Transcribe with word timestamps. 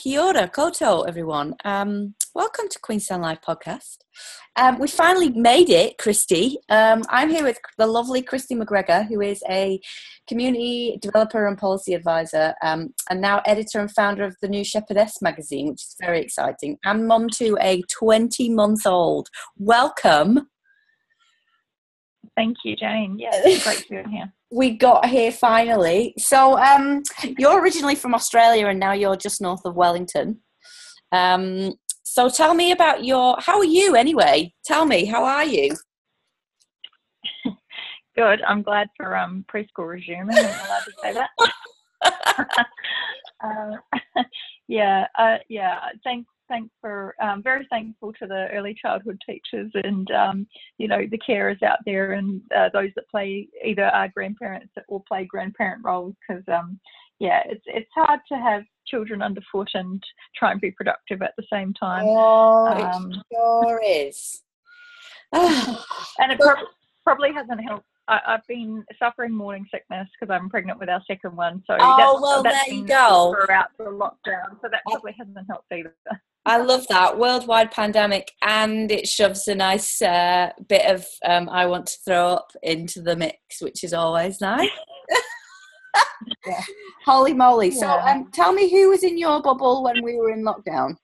Kia 0.00 0.18
ora, 0.22 0.48
koutou, 0.48 1.06
everyone. 1.06 1.54
Um, 1.62 2.14
welcome 2.34 2.70
to 2.70 2.78
Queenstown 2.80 3.20
Live 3.20 3.42
podcast. 3.42 3.98
Um, 4.56 4.78
we 4.78 4.88
finally 4.88 5.28
made 5.28 5.68
it, 5.68 5.98
Christy. 5.98 6.56
Um, 6.70 7.02
I'm 7.10 7.28
here 7.28 7.44
with 7.44 7.58
the 7.76 7.86
lovely 7.86 8.22
Christy 8.22 8.54
McGregor, 8.54 9.06
who 9.06 9.20
is 9.20 9.42
a 9.46 9.78
community 10.26 10.98
developer 11.02 11.46
and 11.46 11.58
policy 11.58 11.92
advisor, 11.92 12.54
um, 12.62 12.94
and 13.10 13.20
now 13.20 13.42
editor 13.44 13.78
and 13.78 13.90
founder 13.90 14.24
of 14.24 14.34
the 14.40 14.48
new 14.48 14.64
Shepherdess 14.64 15.20
magazine, 15.20 15.68
which 15.68 15.82
is 15.82 15.96
very 16.00 16.22
exciting, 16.22 16.78
and 16.82 17.06
mum 17.06 17.28
to 17.34 17.58
a 17.60 17.82
20 17.92 18.48
month 18.54 18.86
old. 18.86 19.28
Welcome. 19.58 20.48
Thank 22.38 22.56
you, 22.64 22.74
Jane. 22.74 23.18
Yeah, 23.18 23.32
it's 23.34 23.64
great 23.64 23.86
to 23.88 24.02
be 24.02 24.16
here. 24.16 24.32
We 24.50 24.70
got 24.70 25.06
here 25.06 25.32
finally. 25.32 26.14
So, 26.18 26.58
um, 26.58 27.02
you're 27.38 27.60
originally 27.60 27.94
from 27.94 28.14
Australia, 28.14 28.66
and 28.66 28.80
now 28.80 28.92
you're 28.92 29.16
just 29.16 29.40
north 29.40 29.64
of 29.64 29.76
Wellington. 29.76 30.40
Um, 31.12 31.74
so, 32.02 32.28
tell 32.28 32.54
me 32.54 32.72
about 32.72 33.04
your. 33.04 33.36
How 33.38 33.58
are 33.58 33.64
you 33.64 33.94
anyway? 33.94 34.52
Tell 34.64 34.84
me, 34.84 35.04
how 35.04 35.24
are 35.24 35.44
you? 35.44 35.76
Good. 38.16 38.42
I'm 38.42 38.62
glad 38.62 38.88
for 38.96 39.16
um, 39.16 39.44
preschool 39.52 39.88
resuming. 39.88 40.36
I'm 40.36 40.44
allowed 40.44 40.84
to 40.84 40.92
say 41.02 41.12
that. 41.14 41.30
uh, 43.44 43.76
yeah, 44.68 45.06
uh, 45.18 45.36
yeah. 45.48 45.78
Thanks 46.04 46.30
thanks 46.50 46.74
for 46.80 47.14
um, 47.22 47.42
very 47.42 47.66
thankful 47.70 48.12
to 48.14 48.26
the 48.26 48.48
early 48.52 48.74
childhood 48.74 49.18
teachers 49.26 49.70
and 49.74 50.10
um, 50.10 50.46
you 50.76 50.88
know 50.88 51.06
the 51.10 51.18
carers 51.26 51.62
out 51.62 51.78
there 51.86 52.12
and 52.12 52.42
uh, 52.54 52.68
those 52.74 52.90
that 52.96 53.08
play 53.08 53.48
either 53.64 53.84
are 53.84 54.08
grandparents 54.08 54.72
or 54.88 55.02
play 55.08 55.24
grandparent 55.24 55.82
roles 55.82 56.14
because 56.28 56.42
um, 56.48 56.78
yeah 57.20 57.42
it's 57.46 57.64
it's 57.66 57.90
hard 57.94 58.20
to 58.30 58.36
have 58.36 58.62
children 58.86 59.22
underfoot 59.22 59.68
and 59.74 60.02
try 60.36 60.50
and 60.50 60.60
be 60.60 60.72
productive 60.72 61.22
at 61.22 61.32
the 61.36 61.44
same 61.50 61.72
time. 61.72 62.04
Oh, 62.06 62.66
it 62.76 63.16
sure 63.32 63.80
is. 63.84 64.42
and 65.32 66.32
it 66.32 66.40
pro- 66.40 66.54
probably 67.04 67.32
hasn't 67.32 67.60
helped 67.62 67.86
I, 68.08 68.20
have 68.26 68.46
been 68.48 68.84
suffering 68.98 69.32
morning 69.32 69.66
sickness 69.72 70.08
because 70.18 70.34
I'm 70.34 70.50
pregnant 70.50 70.80
with 70.80 70.88
our 70.88 71.00
second 71.06 71.36
one. 71.36 71.62
So 71.66 71.76
oh 71.78 71.96
that's, 71.96 72.20
well, 72.20 72.42
that's 72.42 72.66
there 72.66 72.74
you 72.74 72.84
go. 72.84 73.36
Throughout 73.46 73.68
the 73.78 73.84
lockdown, 73.84 74.60
so 74.60 74.68
that 74.70 74.82
probably 74.88 75.14
hasn't 75.16 75.46
helped 75.48 75.72
either. 75.72 75.94
I 76.46 76.58
love 76.58 76.86
that 76.88 77.18
worldwide 77.18 77.70
pandemic, 77.70 78.32
and 78.42 78.90
it 78.90 79.06
shoves 79.06 79.46
a 79.46 79.54
nice 79.54 80.00
uh, 80.00 80.50
bit 80.68 80.86
of 80.86 81.06
um, 81.24 81.48
I 81.50 81.66
want 81.66 81.86
to 81.86 81.98
throw 82.04 82.28
up 82.28 82.52
into 82.62 83.02
the 83.02 83.14
mix, 83.14 83.60
which 83.60 83.84
is 83.84 83.92
always 83.92 84.40
nice. 84.40 84.70
yeah. 86.46 86.62
Holy 87.04 87.34
moly! 87.34 87.68
Yeah. 87.68 87.80
So, 87.80 87.88
um, 87.88 88.30
tell 88.32 88.52
me 88.52 88.70
who 88.70 88.88
was 88.88 89.02
in 89.02 89.18
your 89.18 89.42
bubble 89.42 89.82
when 89.82 90.02
we 90.02 90.16
were 90.16 90.30
in 90.30 90.42
lockdown. 90.42 90.96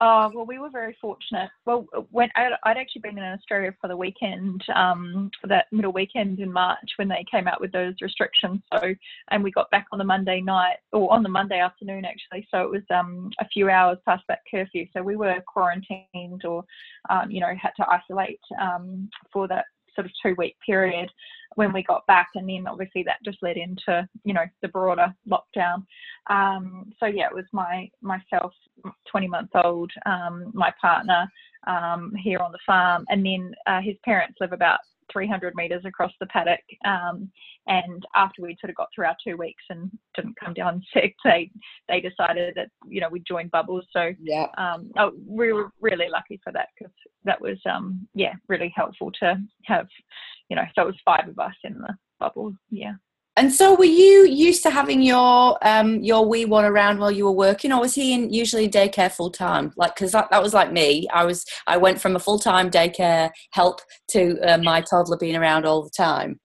Oh, 0.00 0.30
well, 0.32 0.46
we 0.46 0.60
were 0.60 0.70
very 0.70 0.96
fortunate. 1.00 1.50
Well, 1.66 1.86
when 2.12 2.28
I'd, 2.36 2.52
I'd 2.62 2.76
actually 2.76 3.00
been 3.00 3.18
in 3.18 3.24
Australia 3.24 3.74
for 3.80 3.88
the 3.88 3.96
weekend, 3.96 4.62
um, 4.72 5.28
for 5.40 5.48
that 5.48 5.66
middle 5.72 5.92
weekend 5.92 6.38
in 6.38 6.52
March 6.52 6.88
when 6.96 7.08
they 7.08 7.24
came 7.28 7.48
out 7.48 7.60
with 7.60 7.72
those 7.72 7.94
restrictions. 8.00 8.60
So, 8.72 8.94
and 9.32 9.42
we 9.42 9.50
got 9.50 9.70
back 9.72 9.86
on 9.90 9.98
the 9.98 10.04
Monday 10.04 10.40
night, 10.40 10.76
or 10.92 11.12
on 11.12 11.24
the 11.24 11.28
Monday 11.28 11.58
afternoon 11.58 12.04
actually. 12.04 12.46
So 12.48 12.62
it 12.62 12.70
was 12.70 12.82
um, 12.94 13.30
a 13.40 13.48
few 13.48 13.68
hours 13.68 13.98
past 14.06 14.22
that 14.28 14.42
curfew. 14.48 14.86
So 14.92 15.02
we 15.02 15.16
were 15.16 15.42
quarantined 15.52 16.44
or, 16.44 16.62
um, 17.10 17.28
you 17.28 17.40
know, 17.40 17.52
had 17.60 17.72
to 17.78 17.86
isolate 17.90 18.40
um, 18.60 19.10
for 19.32 19.48
that 19.48 19.64
sort 19.96 20.06
of 20.06 20.12
two 20.22 20.36
week 20.38 20.54
period 20.64 21.10
when 21.56 21.72
we 21.72 21.82
got 21.82 22.06
back 22.06 22.28
and 22.36 22.48
then 22.48 22.68
obviously 22.68 23.02
that 23.02 23.16
just 23.24 23.38
led 23.42 23.56
into 23.56 24.06
you 24.22 24.32
know 24.32 24.44
the 24.62 24.68
broader 24.68 25.12
lockdown 25.28 25.84
um, 26.30 26.92
so 27.00 27.06
yeah 27.06 27.26
it 27.26 27.34
was 27.34 27.46
my 27.52 27.88
myself 28.00 28.52
20 29.10 29.28
months 29.28 29.52
old 29.64 29.90
um, 30.06 30.50
my 30.54 30.72
partner 30.80 31.26
um, 31.66 32.12
here 32.22 32.38
on 32.38 32.52
the 32.52 32.58
farm 32.66 33.04
and 33.08 33.24
then 33.24 33.52
uh, 33.66 33.80
his 33.80 33.96
parents 34.04 34.36
live 34.40 34.52
about 34.52 34.78
300 35.12 35.54
meters 35.54 35.82
across 35.84 36.12
the 36.20 36.26
paddock. 36.26 36.60
Um, 36.84 37.30
and 37.66 38.04
after 38.14 38.42
we 38.42 38.56
sort 38.60 38.70
of 38.70 38.76
got 38.76 38.88
through 38.94 39.06
our 39.06 39.16
two 39.24 39.36
weeks 39.36 39.62
and 39.70 39.90
didn't 40.14 40.38
come 40.42 40.54
down 40.54 40.82
sick, 40.94 41.14
they 41.24 41.50
they 41.88 42.00
decided 42.00 42.54
that 42.56 42.68
you 42.86 43.00
know 43.00 43.08
we'd 43.10 43.26
join 43.26 43.48
Bubbles. 43.48 43.86
So 43.92 44.12
yeah, 44.20 44.46
um, 44.56 44.90
oh, 44.98 45.12
we 45.26 45.52
were 45.52 45.70
really 45.80 46.08
lucky 46.10 46.40
for 46.42 46.52
that 46.52 46.68
because 46.78 46.92
that 47.24 47.40
was 47.40 47.58
um, 47.70 48.06
yeah 48.14 48.34
really 48.48 48.72
helpful 48.74 49.10
to 49.20 49.36
have 49.64 49.86
you 50.48 50.56
know. 50.56 50.64
So 50.74 50.82
it 50.82 50.86
was 50.86 50.96
five 51.04 51.28
of 51.28 51.38
us 51.38 51.54
in 51.64 51.74
the 51.74 51.94
bubble. 52.18 52.54
Yeah. 52.70 52.94
And 53.38 53.52
so, 53.52 53.76
were 53.76 53.84
you 53.84 54.26
used 54.26 54.64
to 54.64 54.70
having 54.70 55.00
your 55.00 55.56
um, 55.62 56.02
your 56.02 56.26
wee 56.26 56.44
one 56.44 56.64
around 56.64 56.98
while 56.98 57.12
you 57.12 57.24
were 57.24 57.30
working, 57.30 57.72
or 57.72 57.80
was 57.80 57.94
he 57.94 58.12
in 58.12 58.32
usually 58.32 58.68
daycare 58.68 59.12
full 59.12 59.30
time? 59.30 59.72
Like, 59.76 59.94
because 59.94 60.10
that, 60.10 60.28
that 60.32 60.42
was 60.42 60.54
like 60.54 60.72
me. 60.72 61.06
I 61.12 61.24
was 61.24 61.46
I 61.68 61.76
went 61.76 62.00
from 62.00 62.16
a 62.16 62.18
full 62.18 62.40
time 62.40 62.68
daycare 62.68 63.30
help 63.52 63.80
to 64.08 64.40
uh, 64.40 64.58
my 64.58 64.80
toddler 64.80 65.16
being 65.16 65.36
around 65.36 65.66
all 65.66 65.84
the 65.84 65.90
time. 65.96 66.40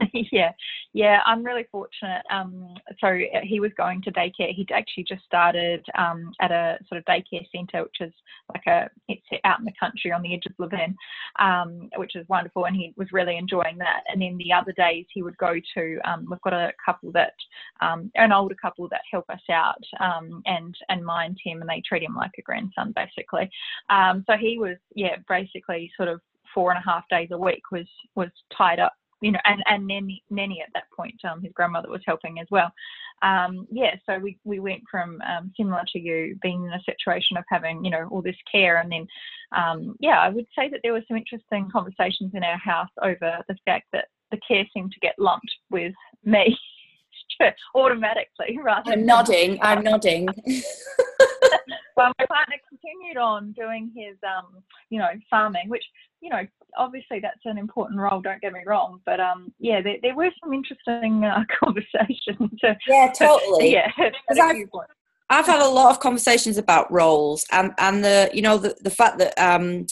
yeah, 0.30 0.52
yeah, 0.94 1.18
I'm 1.26 1.42
really 1.42 1.66
fortunate. 1.72 2.22
Um, 2.30 2.68
so 3.00 3.08
uh, 3.08 3.40
he 3.42 3.58
was 3.58 3.72
going 3.76 4.00
to 4.02 4.12
daycare. 4.12 4.54
He'd 4.54 4.70
actually 4.70 5.02
just 5.02 5.24
started 5.24 5.84
um, 5.98 6.30
at 6.40 6.52
a 6.52 6.78
sort 6.88 7.00
of 7.00 7.04
daycare 7.04 7.44
centre, 7.50 7.82
which 7.82 7.96
is 8.00 8.12
like 8.54 8.62
a 8.68 8.88
it's 9.08 9.26
out 9.42 9.58
in 9.58 9.64
the 9.64 9.72
country 9.78 10.12
on 10.12 10.22
the 10.22 10.32
edge 10.32 10.46
of 10.46 10.52
Levin, 10.56 10.94
um, 11.40 11.90
which 11.96 12.14
is 12.14 12.24
wonderful, 12.28 12.66
and 12.66 12.76
he 12.76 12.94
was 12.96 13.08
really 13.10 13.36
enjoying 13.36 13.76
that. 13.78 14.02
And 14.08 14.22
then 14.22 14.38
the 14.38 14.52
other 14.52 14.70
days 14.70 15.04
he 15.12 15.24
would 15.24 15.36
go 15.36 15.54
to. 15.74 15.98
Um, 16.04 16.28
we've 16.30 16.40
got 16.42 16.52
a 16.52 16.72
couple 16.84 17.10
that, 17.10 17.34
um, 17.80 18.12
an 18.14 18.32
older 18.32 18.54
couple 18.54 18.88
that 18.90 19.02
help 19.10 19.28
us 19.30 19.42
out 19.50 19.82
um, 19.98 20.42
and 20.46 20.76
and 20.88 21.04
mind 21.04 21.38
him, 21.42 21.60
and 21.60 21.68
they 21.68 21.82
treat 21.84 22.04
him 22.04 22.14
like 22.14 22.32
a 22.38 22.42
grandson 22.42 22.94
basically. 22.94 23.50
so 23.90 24.36
he 24.40 24.58
was 24.58 24.76
yeah 24.94 25.16
basically 25.28 25.90
sort 25.96 26.08
of 26.08 26.20
four 26.54 26.70
and 26.70 26.78
a 26.78 26.88
half 26.88 27.02
days 27.10 27.30
a 27.32 27.38
week 27.38 27.62
was 27.72 27.88
was 28.14 28.28
tied 28.56 28.78
up 28.78 28.92
you 29.20 29.32
know, 29.32 29.38
and 29.44 29.62
and 29.66 29.86
Nenny, 29.86 30.22
Nenny 30.30 30.60
at 30.62 30.72
that 30.74 30.84
point, 30.96 31.14
um, 31.24 31.42
his 31.42 31.52
grandmother 31.52 31.88
was 31.88 32.02
helping 32.06 32.38
as 32.40 32.46
well. 32.50 32.70
Um, 33.22 33.66
yeah, 33.70 33.94
so 34.06 34.18
we 34.18 34.38
we 34.44 34.60
went 34.60 34.82
from 34.90 35.20
um, 35.22 35.52
similar 35.56 35.82
to 35.92 35.98
you 35.98 36.36
being 36.42 36.64
in 36.64 36.72
a 36.72 36.82
situation 36.84 37.36
of 37.36 37.44
having 37.48 37.84
you 37.84 37.90
know 37.90 38.08
all 38.10 38.22
this 38.22 38.36
care, 38.50 38.78
and 38.78 38.90
then 38.90 39.06
um, 39.56 39.96
yeah, 40.00 40.18
I 40.18 40.28
would 40.28 40.46
say 40.56 40.68
that 40.70 40.80
there 40.82 40.92
were 40.92 41.04
some 41.08 41.16
interesting 41.16 41.68
conversations 41.72 42.32
in 42.34 42.44
our 42.44 42.58
house 42.58 42.90
over 43.02 43.38
the 43.48 43.56
fact 43.64 43.86
that 43.92 44.06
the 44.30 44.38
care 44.46 44.64
seemed 44.74 44.92
to 44.92 45.00
get 45.00 45.14
lumped 45.18 45.52
with 45.70 45.94
me 46.24 46.56
automatically 47.74 48.58
rather. 48.62 48.92
I'm 48.92 49.06
nodding. 49.06 49.58
I'm 49.62 49.82
nodding. 49.82 50.28
well, 51.96 52.12
my 52.18 52.26
partner 52.26 52.56
continued 52.68 53.16
on 53.16 53.52
doing 53.52 53.92
his, 53.94 54.16
um, 54.24 54.62
you 54.90 54.98
know, 54.98 55.10
farming, 55.30 55.68
which, 55.68 55.84
you 56.20 56.30
know, 56.30 56.46
obviously 56.76 57.20
that's 57.20 57.40
an 57.44 57.58
important 57.58 58.00
role. 58.00 58.20
Don't 58.20 58.40
get 58.40 58.52
me 58.52 58.60
wrong, 58.66 59.00
but 59.06 59.20
um, 59.20 59.52
yeah, 59.58 59.80
there, 59.80 59.96
there 60.02 60.14
were 60.14 60.30
some 60.42 60.52
interesting 60.52 61.24
uh, 61.24 61.44
conversations. 61.62 62.50
yeah, 62.88 63.12
totally. 63.12 63.72
yeah, 63.72 63.90
I've, 64.30 64.56
I've 65.30 65.46
had 65.46 65.60
a 65.60 65.68
lot 65.68 65.90
of 65.90 66.00
conversations 66.00 66.58
about 66.58 66.90
roles 66.92 67.44
and 67.50 67.72
and 67.78 68.04
the 68.04 68.30
you 68.32 68.42
know 68.42 68.58
the 68.58 68.76
the 68.82 68.90
fact 68.90 69.18
that 69.18 69.32
um 69.38 69.86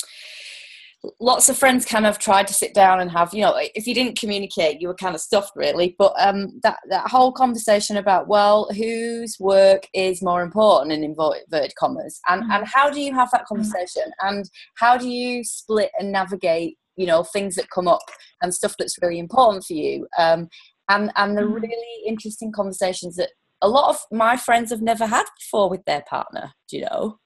lots 1.19 1.49
of 1.49 1.57
friends 1.57 1.85
kind 1.85 2.07
of 2.07 2.19
tried 2.19 2.47
to 2.47 2.55
sit 2.55 2.75
down 2.75 3.01
and 3.01 3.11
have, 3.11 3.35
you 3.35 3.43
know, 3.43 3.55
if 3.75 3.87
you 3.87 3.95
didn't 3.95 4.19
communicate, 4.19 4.81
you 4.81 4.89
were 4.89 4.95
kind 4.95 5.15
of 5.15 5.21
stuffed 5.21 5.53
really. 5.57 5.97
But 5.99 6.15
um, 6.19 6.61
that 6.63 6.79
that 6.91 7.09
whole 7.09 7.33
conversation 7.33 7.97
about 7.97 8.29
well, 8.29 8.69
whose 8.77 9.37
work 9.41 9.89
is 9.95 10.23
more 10.23 10.43
important 10.43 10.93
in 10.93 11.05
inverted 11.05 11.75
commas, 11.77 12.21
and 12.29 12.43
mm-hmm. 12.43 12.53
and 12.53 12.67
how 12.67 12.91
do 12.91 13.01
you 13.01 13.13
have 13.15 13.31
that 13.33 13.43
mm-hmm. 13.43 13.57
conversation, 13.57 14.13
and 14.21 14.49
how 14.77 14.97
do 14.97 15.09
you 15.09 15.45
split 15.45 15.91
and 15.99 16.13
navigate, 16.13 16.77
you 16.97 17.07
know, 17.07 17.25
things 17.25 17.57
that 17.57 17.71
come 17.71 17.89
up 17.89 18.03
and 18.41 18.55
stuff 18.55 18.75
that's 18.79 18.99
really 19.03 19.19
important 19.19 19.65
for 19.65 19.75
you, 19.75 20.07
um, 20.19 20.49
and 20.89 21.11
and 21.17 21.37
the 21.37 21.43
mm-hmm. 21.43 21.55
really 21.55 22.07
interesting 22.07 22.53
conversations 22.53 23.17
that 23.17 23.31
a 23.61 23.69
lot 23.69 23.91
of 23.91 23.99
my 24.11 24.37
friends 24.37 24.71
have 24.71 24.83
never 24.83 25.07
had 25.07 25.25
before 25.39 25.71
with 25.71 25.85
their 25.85 26.03
partner. 26.09 26.53
Do 26.69 26.77
you 26.77 26.85
know? 26.85 27.19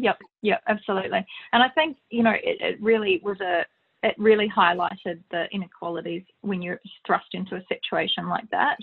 Yep, 0.00 0.18
yep, 0.42 0.62
absolutely. 0.68 1.24
And 1.52 1.62
I 1.62 1.68
think 1.68 1.98
you 2.10 2.22
know 2.22 2.30
it, 2.32 2.60
it 2.60 2.82
really 2.82 3.20
was 3.22 3.40
a 3.40 3.64
it 4.02 4.14
really 4.18 4.48
highlighted 4.48 5.22
the 5.30 5.44
inequalities 5.52 6.22
when 6.40 6.62
you're 6.62 6.80
thrust 7.06 7.26
into 7.34 7.56
a 7.56 7.64
situation 7.68 8.28
like 8.28 8.48
that. 8.50 8.78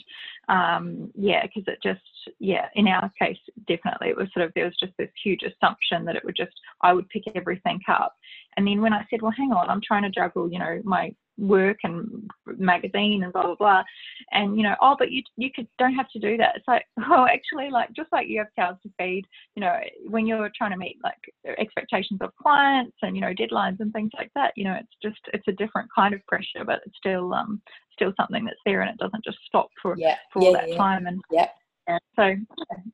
Um, 0.47 1.11
yeah, 1.15 1.43
because 1.43 1.63
it 1.67 1.79
just, 1.81 2.01
yeah, 2.39 2.67
in 2.75 2.87
our 2.87 3.11
case, 3.19 3.37
definitely, 3.67 4.09
it 4.09 4.17
was 4.17 4.27
sort 4.33 4.45
of, 4.45 4.51
there 4.53 4.65
was 4.65 4.77
just 4.79 4.93
this 4.97 5.09
huge 5.23 5.41
assumption 5.41 6.05
that 6.05 6.15
it 6.15 6.23
would 6.23 6.35
just, 6.35 6.53
I 6.81 6.93
would 6.93 7.09
pick 7.09 7.23
everything 7.35 7.79
up. 7.89 8.15
And 8.57 8.67
then 8.67 8.81
when 8.81 8.93
I 8.93 9.05
said, 9.09 9.21
well, 9.21 9.33
hang 9.35 9.51
on, 9.51 9.69
I'm 9.69 9.81
trying 9.81 10.03
to 10.03 10.09
juggle, 10.11 10.51
you 10.51 10.59
know, 10.59 10.81
my 10.83 11.13
work 11.37 11.77
and 11.83 12.29
magazine 12.45 13.23
and 13.23 13.33
blah 13.33 13.43
blah 13.43 13.55
blah 13.55 13.83
and 14.31 14.57
you 14.57 14.63
know 14.63 14.75
oh 14.81 14.95
but 14.97 15.11
you 15.11 15.21
you 15.35 15.49
could 15.55 15.67
don't 15.77 15.93
have 15.93 16.09
to 16.09 16.19
do 16.19 16.37
that 16.37 16.55
it's 16.55 16.67
like 16.67 16.85
oh 17.09 17.27
actually 17.31 17.69
like 17.69 17.91
just 17.93 18.11
like 18.11 18.27
you 18.27 18.39
have 18.39 18.47
cows 18.57 18.75
to 18.81 18.89
feed 18.97 19.23
you 19.55 19.61
know 19.61 19.79
when 20.07 20.25
you're 20.25 20.49
trying 20.57 20.71
to 20.71 20.77
meet 20.77 20.97
like 21.03 21.15
expectations 21.59 22.19
of 22.21 22.35
clients 22.41 22.95
and 23.01 23.15
you 23.15 23.21
know 23.21 23.33
deadlines 23.33 23.79
and 23.79 23.93
things 23.93 24.11
like 24.17 24.31
that 24.33 24.51
you 24.55 24.63
know 24.63 24.73
it's 24.73 24.95
just 25.01 25.19
it's 25.33 25.47
a 25.47 25.53
different 25.53 25.89
kind 25.95 26.13
of 26.13 26.25
pressure 26.27 26.65
but 26.65 26.81
it's 26.85 26.97
still 26.97 27.33
um 27.33 27.61
still 27.93 28.13
something 28.17 28.45
that's 28.45 28.59
there 28.65 28.81
and 28.81 28.89
it 28.89 28.97
doesn't 28.97 29.23
just 29.23 29.37
stop 29.45 29.69
for 29.81 29.95
yeah. 29.97 30.15
for 30.33 30.41
yeah, 30.41 30.47
all 30.47 30.53
that 30.53 30.69
yeah. 30.69 30.77
time 30.77 31.07
and 31.07 31.21
yeah 31.31 31.47
yeah. 31.87 31.99
So 32.17 32.35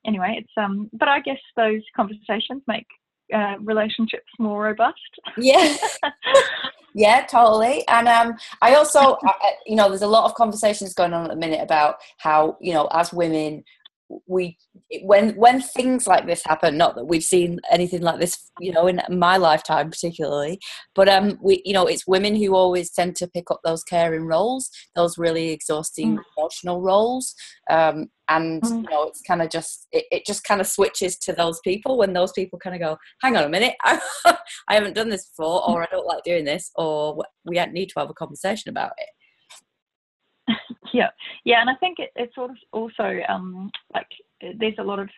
anyway, 0.05 0.35
it's 0.37 0.51
um, 0.55 0.89
but 0.93 1.07
I 1.07 1.19
guess 1.19 1.39
those 1.55 1.81
conversations 1.95 2.61
make 2.67 2.85
uh, 3.33 3.55
relationships 3.59 4.29
more 4.39 4.63
robust. 4.63 4.99
Yeah. 5.37 5.75
yeah, 6.93 7.25
totally. 7.25 7.87
And 7.87 8.07
um, 8.07 8.35
I 8.61 8.75
also, 8.75 9.17
you 9.65 9.75
know, 9.75 9.89
there's 9.89 10.03
a 10.03 10.07
lot 10.07 10.25
of 10.25 10.35
conversations 10.35 10.93
going 10.93 11.13
on 11.13 11.23
at 11.23 11.29
the 11.29 11.35
minute 11.35 11.61
about 11.61 11.97
how, 12.17 12.57
you 12.61 12.73
know, 12.73 12.87
as 12.93 13.11
women, 13.11 13.63
we 14.27 14.57
when 15.03 15.35
when 15.35 15.61
things 15.61 16.07
like 16.07 16.25
this 16.25 16.43
happen 16.43 16.77
not 16.77 16.95
that 16.95 17.05
we've 17.05 17.23
seen 17.23 17.59
anything 17.71 18.01
like 18.01 18.19
this 18.19 18.51
you 18.59 18.71
know 18.71 18.87
in 18.87 19.01
my 19.09 19.37
lifetime 19.37 19.89
particularly 19.89 20.59
but 20.93 21.07
um 21.09 21.37
we 21.41 21.61
you 21.65 21.73
know 21.73 21.85
it's 21.85 22.07
women 22.07 22.35
who 22.35 22.55
always 22.55 22.91
tend 22.91 23.15
to 23.15 23.27
pick 23.27 23.49
up 23.49 23.59
those 23.63 23.83
caring 23.83 24.25
roles 24.25 24.69
those 24.95 25.17
really 25.17 25.49
exhausting 25.51 26.17
mm. 26.17 26.23
emotional 26.37 26.81
roles 26.81 27.33
um 27.69 28.07
and 28.29 28.61
mm. 28.61 28.83
you 28.83 28.89
know 28.89 29.03
it's 29.03 29.21
kind 29.21 29.41
of 29.41 29.49
just 29.49 29.87
it, 29.91 30.05
it 30.11 30.25
just 30.25 30.43
kind 30.43 30.61
of 30.61 30.67
switches 30.67 31.17
to 31.17 31.33
those 31.33 31.59
people 31.61 31.97
when 31.97 32.13
those 32.13 32.31
people 32.33 32.59
kind 32.59 32.75
of 32.75 32.81
go 32.81 32.97
hang 33.21 33.35
on 33.35 33.43
a 33.43 33.49
minute 33.49 33.75
I, 33.83 33.99
I 34.67 34.75
haven't 34.75 34.95
done 34.95 35.09
this 35.09 35.27
before 35.27 35.69
or 35.69 35.83
i 35.83 35.87
don't 35.91 36.07
like 36.07 36.23
doing 36.23 36.45
this 36.45 36.71
or 36.75 37.23
we 37.45 37.63
need 37.67 37.89
to 37.89 37.99
have 37.99 38.09
a 38.09 38.13
conversation 38.13 38.69
about 38.69 38.91
it 38.97 39.09
yeah, 40.93 41.09
yeah, 41.43 41.61
and 41.61 41.69
I 41.69 41.75
think 41.75 41.99
it, 41.99 42.11
it's 42.15 42.35
sort 42.35 42.51
of 42.51 42.57
also 42.71 43.19
um, 43.27 43.71
like 43.93 44.07
there's 44.59 44.75
a 44.79 44.83
lot 44.83 44.99
of 44.99 45.09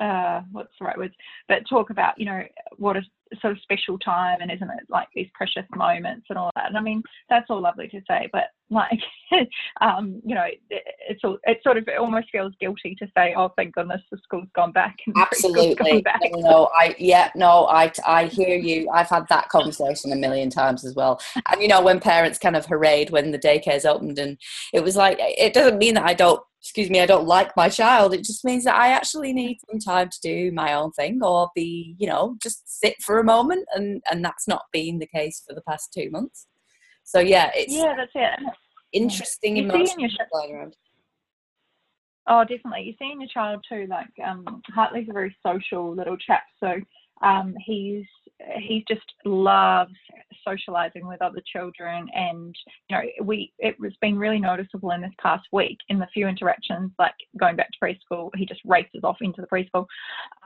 uh, 0.00 0.42
what's 0.52 0.72
the 0.78 0.84
right 0.84 0.98
words, 0.98 1.14
but 1.48 1.68
talk 1.68 1.90
about 1.90 2.18
you 2.18 2.26
know 2.26 2.42
what 2.76 2.96
a 2.96 3.02
sort 3.40 3.52
of 3.52 3.62
special 3.62 3.98
time 3.98 4.38
and 4.40 4.50
isn't 4.50 4.70
it 4.70 4.84
like 4.88 5.08
these 5.14 5.28
precious 5.34 5.64
moments 5.74 6.26
and 6.28 6.38
all 6.38 6.50
that. 6.56 6.66
And 6.66 6.76
I 6.76 6.80
mean 6.80 7.02
that's 7.28 7.46
all 7.50 7.60
lovely 7.60 7.88
to 7.88 8.00
say, 8.08 8.28
but 8.32 8.44
like 8.70 8.98
um, 9.80 10.20
you 10.24 10.34
know 10.34 10.44
it, 10.70 10.82
it's 11.08 11.20
all 11.24 11.38
it 11.44 11.58
sort 11.62 11.76
of 11.76 11.86
it 11.88 11.98
almost 11.98 12.28
feels 12.30 12.52
guilty 12.60 12.94
to 12.98 13.06
say 13.16 13.34
oh 13.36 13.52
thank 13.56 13.74
goodness 13.74 14.00
the 14.10 14.18
school's 14.22 14.48
gone 14.54 14.72
back. 14.72 14.96
Absolutely, 15.16 15.74
gone 15.74 16.02
back. 16.02 16.20
no, 16.34 16.70
I 16.78 16.94
yeah 16.98 17.30
no 17.34 17.66
I 17.66 17.92
I 18.06 18.26
hear 18.26 18.56
you. 18.56 18.88
I've 18.90 19.08
had 19.08 19.28
that 19.28 19.48
conversation 19.48 20.12
a 20.12 20.16
million 20.16 20.50
times 20.50 20.84
as 20.84 20.94
well. 20.94 21.20
And 21.50 21.60
you 21.62 21.68
know 21.68 21.82
when 21.82 22.00
parents 22.00 22.38
kind 22.38 22.56
of 22.56 22.66
hurried 22.66 23.10
when 23.10 23.30
the 23.30 23.38
daycare's 23.38 23.84
opened 23.84 24.18
and 24.18 24.38
it 24.72 24.82
was 24.82 24.96
like 24.96 25.16
it 25.20 25.52
doesn't 25.52 25.78
mean 25.78 25.94
that 25.94 26.04
I 26.04 26.14
don't 26.14 26.42
excuse 26.62 26.88
me, 26.88 27.00
I 27.00 27.06
don't 27.06 27.26
like 27.26 27.56
my 27.56 27.68
child. 27.68 28.14
It 28.14 28.22
just 28.22 28.44
means 28.44 28.62
that 28.64 28.76
I 28.76 28.90
actually 28.90 29.32
need 29.32 29.58
some 29.68 29.80
time 29.80 30.08
to 30.08 30.20
do 30.20 30.52
my 30.52 30.74
own 30.74 30.92
thing 30.92 31.18
or 31.20 31.50
be, 31.56 31.96
you 31.98 32.06
know, 32.06 32.36
just 32.40 32.80
sit 32.80 33.02
for 33.02 33.18
a 33.22 33.24
moment. 33.24 33.66
And, 33.74 34.02
and 34.10 34.22
that's 34.22 34.46
not 34.46 34.64
been 34.72 34.98
the 34.98 35.06
case 35.06 35.42
for 35.46 35.54
the 35.54 35.62
past 35.62 35.92
two 35.92 36.10
months. 36.10 36.46
So 37.04 37.18
yeah, 37.18 37.50
it's 37.54 37.74
yeah, 37.74 37.94
that's 37.96 38.12
it. 38.14 38.54
Interesting 38.92 39.56
you 39.56 39.64
emotions 39.64 40.16
going 40.32 40.54
around. 40.54 40.76
Oh, 42.28 42.44
definitely. 42.44 42.82
You 42.82 42.94
see 42.98 43.10
in 43.10 43.20
your 43.20 43.28
child 43.28 43.64
too, 43.68 43.86
like 43.90 44.06
um, 44.24 44.62
Hartley's 44.72 45.08
a 45.08 45.12
very 45.12 45.34
social 45.44 45.94
little 45.94 46.16
chap, 46.16 46.44
so 46.60 46.74
um, 47.22 47.54
he's 47.64 48.04
he 48.60 48.84
just 48.88 49.06
loves 49.24 49.92
socializing 50.44 51.06
with 51.06 51.22
other 51.22 51.42
children 51.52 52.06
and 52.14 52.54
you 52.88 52.96
know 52.96 53.02
we 53.24 53.52
it 53.58 53.78
was 53.78 53.92
been 54.00 54.18
really 54.18 54.40
noticeable 54.40 54.90
in 54.90 55.00
this 55.00 55.12
past 55.20 55.46
week 55.52 55.78
in 55.88 55.98
the 55.98 56.06
few 56.12 56.26
interactions 56.26 56.90
like 56.98 57.14
going 57.38 57.56
back 57.56 57.68
to 57.70 57.78
preschool 57.84 58.30
he 58.36 58.46
just 58.46 58.60
races 58.64 59.00
off 59.04 59.16
into 59.20 59.40
the 59.40 59.46
preschool 59.46 59.86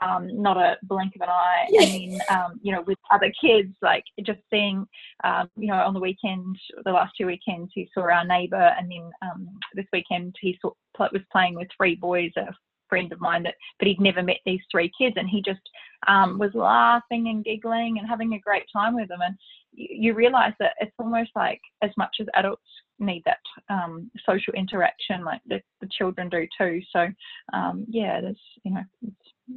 um, 0.03 0.43
not 0.43 0.57
a 0.57 0.77
blink 0.83 1.15
of 1.17 1.23
an 1.23 1.29
eye. 1.29 1.67
And 1.69 1.91
then 1.91 2.21
um, 2.31 2.61
you 2.63 2.73
know 2.73 2.83
with 2.87 2.99
other 3.11 3.33
kids 3.41 3.75
like 3.83 4.05
just 4.23 4.41
seeing 4.51 4.87
um, 5.25 5.49
you 5.57 5.69
know 5.69 5.77
on 5.77 5.95
the 5.95 6.01
weekend 6.01 6.57
the 6.85 6.93
last 6.93 7.15
two 7.19 7.27
weekends 7.27 7.71
he 7.75 7.89
saw 7.95 8.03
our 8.03 8.25
neighbor 8.25 8.75
and 8.79 8.91
then 8.91 9.11
um, 9.23 9.49
this 9.75 9.87
weekend 9.93 10.35
he 10.41 10.59
saw, 10.61 10.71
was 10.99 11.23
playing 11.31 11.55
with 11.55 11.69
three 11.77 11.95
boys 11.95 12.31
a 12.37 12.55
friend 12.89 13.13
of 13.13 13.21
mine 13.21 13.43
that 13.43 13.55
but 13.79 13.89
he'd 13.89 14.01
never 14.01 14.23
met 14.23 14.39
these 14.45 14.61
three 14.71 14.91
kids 14.99 15.17
and 15.17 15.29
he 15.29 15.43
just 15.43 15.61
um, 16.07 16.39
was 16.39 16.51
laughing 16.55 17.29
and 17.29 17.45
giggling 17.45 17.99
and 17.99 18.09
having 18.09 18.35
a 18.35 18.39
great 18.41 18.65
time 18.73 18.95
with 18.95 19.09
them. 19.09 19.21
And 19.23 19.37
you, 19.73 19.89
you 19.91 20.15
realize 20.15 20.53
that 20.61 20.75
it's 20.81 20.95
almost 20.99 21.31
like 21.35 21.61
as 21.83 21.91
much 21.97 22.17
as 22.21 22.27
adults 22.35 22.63
need 22.99 23.23
that 23.27 23.39
um, 23.69 24.11
social 24.29 24.55
interaction 24.55 25.25
like 25.25 25.41
the, 25.47 25.61
the 25.81 25.89
children 25.91 26.29
do 26.29 26.47
too. 26.59 26.81
So 26.95 27.09
um, 27.53 27.85
yeah 27.89 28.21
there's 28.21 28.41
you 28.65 28.73
know 28.73 28.83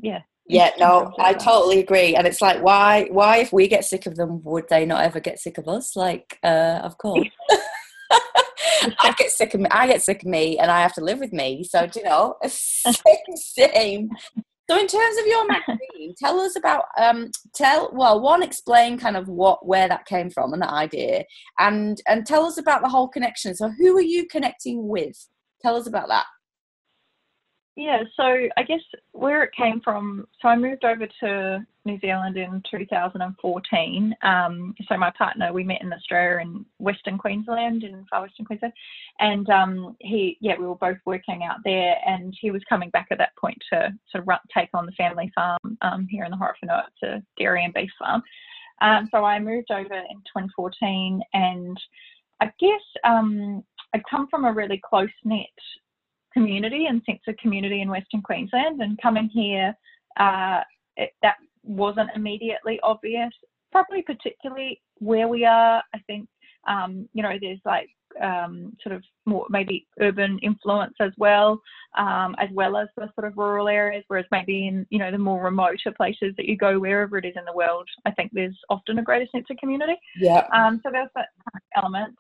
yeah. 0.02 0.20
Yeah 0.48 0.72
no 0.80 1.14
i 1.20 1.34
totally 1.34 1.80
agree. 1.80 2.16
And 2.16 2.26
it's 2.26 2.42
like 2.42 2.62
why 2.64 3.08
why 3.12 3.38
if 3.38 3.54
we 3.54 3.68
get 3.68 3.86
sick 3.86 4.08
of 4.08 4.16
them 4.16 4.42
would 4.44 4.68
they 4.70 4.86
not 4.86 5.04
ever 5.04 5.20
get 5.20 5.40
sick 5.40 5.58
of 5.58 5.68
us? 5.68 5.96
Like 5.96 6.40
uh 6.44 6.80
of 6.84 6.98
course 6.98 7.28
I 9.00 9.14
get 9.18 9.32
sick 9.32 9.54
of 9.54 9.62
me. 9.62 9.68
I 9.72 9.88
get 9.88 10.02
sick 10.02 10.24
of 10.24 10.28
me, 10.28 10.58
and 10.60 10.72
I 10.72 10.82
have 10.82 10.94
to 10.94 11.04
live 11.04 11.20
with 11.20 11.34
me. 11.34 11.64
So 11.64 11.88
you 11.96 12.04
know, 12.04 12.36
same, 12.48 12.94
same. 13.36 14.10
So 14.70 14.78
in 14.78 14.86
terms 14.86 15.18
of 15.18 15.26
your 15.26 15.48
magazine, 15.48 16.14
tell 16.18 16.40
us 16.40 16.56
about 16.56 16.86
um, 17.00 17.32
tell 17.56 17.90
well 17.92 18.22
one 18.22 18.44
explain 18.44 19.00
kind 19.00 19.18
of 19.18 19.28
what 19.28 19.66
where 19.66 19.88
that 19.88 20.06
came 20.06 20.30
from 20.30 20.54
and 20.54 20.62
that 20.62 20.72
idea, 20.72 21.24
and 21.58 22.00
and 22.08 22.26
tell 22.26 22.46
us 22.46 22.58
about 22.58 22.82
the 22.82 22.90
whole 22.90 23.08
connection. 23.08 23.56
So 23.56 23.70
who 23.70 23.98
are 23.98 24.02
you 24.02 24.28
connecting 24.28 24.88
with? 24.88 25.18
Tell 25.62 25.76
us 25.76 25.88
about 25.88 26.08
that. 26.10 26.26
Yeah, 27.76 28.04
so 28.18 28.24
I 28.58 28.64
guess 28.64 28.82
where 29.14 29.44
it 29.44 29.52
came 29.56 29.80
from, 29.82 30.28
so 30.42 30.50
I 30.50 30.58
moved 30.58 30.84
over 30.84 31.08
to 31.22 31.66
New 31.86 32.00
Zealand 32.02 32.36
in 32.36 32.62
2014. 32.70 34.16
Um, 34.22 34.76
so 34.88 34.98
my 34.98 35.12
partner, 35.18 35.54
we 35.54 35.64
met 35.64 35.82
in 35.82 35.94
Australia 35.94 36.42
in 36.42 36.66
Western 36.80 37.18
Queensland, 37.18 37.84
in 37.84 38.06
far 38.10 38.24
Western 38.24 38.46
Queensland, 38.46 38.74
and 39.20 39.50
um, 39.50 39.96
he, 40.00 40.38
yeah, 40.42 40.56
we 40.60 40.66
were 40.66 40.76
both 40.76 40.98
working 41.06 41.44
out 41.44 41.58
there, 41.64 41.96
and 42.06 42.36
he 42.42 42.52
was 42.52 42.62
coming 42.68 42.90
back 42.90 43.08
at 43.12 43.18
that 43.18 43.36
point 43.40 43.58
to 43.72 43.94
sort 44.12 44.24
of 44.24 44.28
run, 44.28 44.40
take 44.54 44.70
on 44.74 44.86
the 44.86 44.92
family 44.94 45.32
farm 45.34 45.78
um, 45.82 46.06
here 46.10 46.26
in 46.26 46.32
the 46.32 46.38
Horowhenua. 46.38 46.84
It's 46.88 47.04
a 47.04 47.24
dairy 47.42 47.64
and 47.64 47.74
beef 47.74 47.92
farm. 47.98 48.22
Um, 48.82 49.08
so 49.12 49.24
I 49.24 49.40
moved 49.40 49.72
over 49.72 49.94
in 49.94 50.18
2014, 50.36 51.22
and 51.34 51.78
I 52.42 52.52
guess 52.60 52.82
um, 53.06 53.64
I'd 53.94 54.04
come 54.10 54.28
from 54.30 54.46
a 54.46 54.54
really 54.54 54.82
close 54.84 55.10
knit 55.24 55.48
community 56.40 56.86
and 56.88 57.02
sense 57.06 57.22
of 57.28 57.36
community 57.38 57.82
in 57.82 57.90
Western 57.90 58.22
Queensland. 58.22 58.82
And 58.82 59.02
coming 59.02 59.30
here, 59.34 59.74
uh, 60.18 60.62
it, 60.96 61.12
that 61.22 61.36
wasn't 61.64 62.10
immediately 62.16 62.80
obvious. 62.84 63.32
Probably 63.72 64.02
particularly 64.02 64.82
where 65.00 65.28
we 65.28 65.46
are, 65.46 65.84
I 65.94 66.00
think 66.08 66.28
um, 66.68 67.08
you 67.14 67.24
know 67.24 67.36
there's 67.40 67.60
like 67.66 67.88
um, 68.22 68.76
sort 68.82 68.96
of 68.96 69.04
more 69.26 69.46
maybe 69.50 69.88
urban 70.00 70.40
influence 70.42 70.96
as 71.00 71.12
well, 71.18 71.62
um, 71.98 72.36
as 72.40 72.50
well 72.52 72.76
as 72.78 72.88
the 72.98 73.10
sort 73.14 73.28
of 73.28 73.38
rural 73.38 73.68
areas. 73.68 74.04
Whereas 74.08 74.26
maybe 74.32 74.68
in 74.68 74.88
you 74.90 74.98
know 74.98 75.12
the 75.12 75.18
more 75.18 75.44
remoter 75.44 75.92
places 75.96 76.34
that 76.38 76.48
you 76.48 76.58
go, 76.58 76.80
wherever 76.80 77.18
it 77.18 77.26
is 77.26 77.36
in 77.38 77.46
the 77.46 77.54
world, 77.54 77.88
I 78.06 78.12
think 78.12 78.32
there's 78.34 78.58
often 78.70 79.00
a 79.00 79.04
greater 79.04 79.28
sense 79.32 79.46
of 79.52 79.58
community. 79.58 79.96
Yeah. 80.20 80.48
Um, 80.54 80.82
so 80.84 80.90
there's 80.92 81.10
that 81.16 81.30
element. 81.76 82.16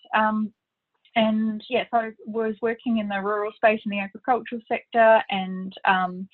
Um, 1.15 1.23
and 1.23 1.63
yes, 1.69 1.87
I 1.93 2.11
was 2.25 2.55
working 2.61 2.97
in 2.97 3.07
the 3.07 3.21
rural 3.21 3.51
space 3.55 3.81
in 3.85 3.91
the 3.91 3.99
agricultural 3.99 4.61
sector 4.67 5.21
and 5.29 5.73
um, 5.85 6.27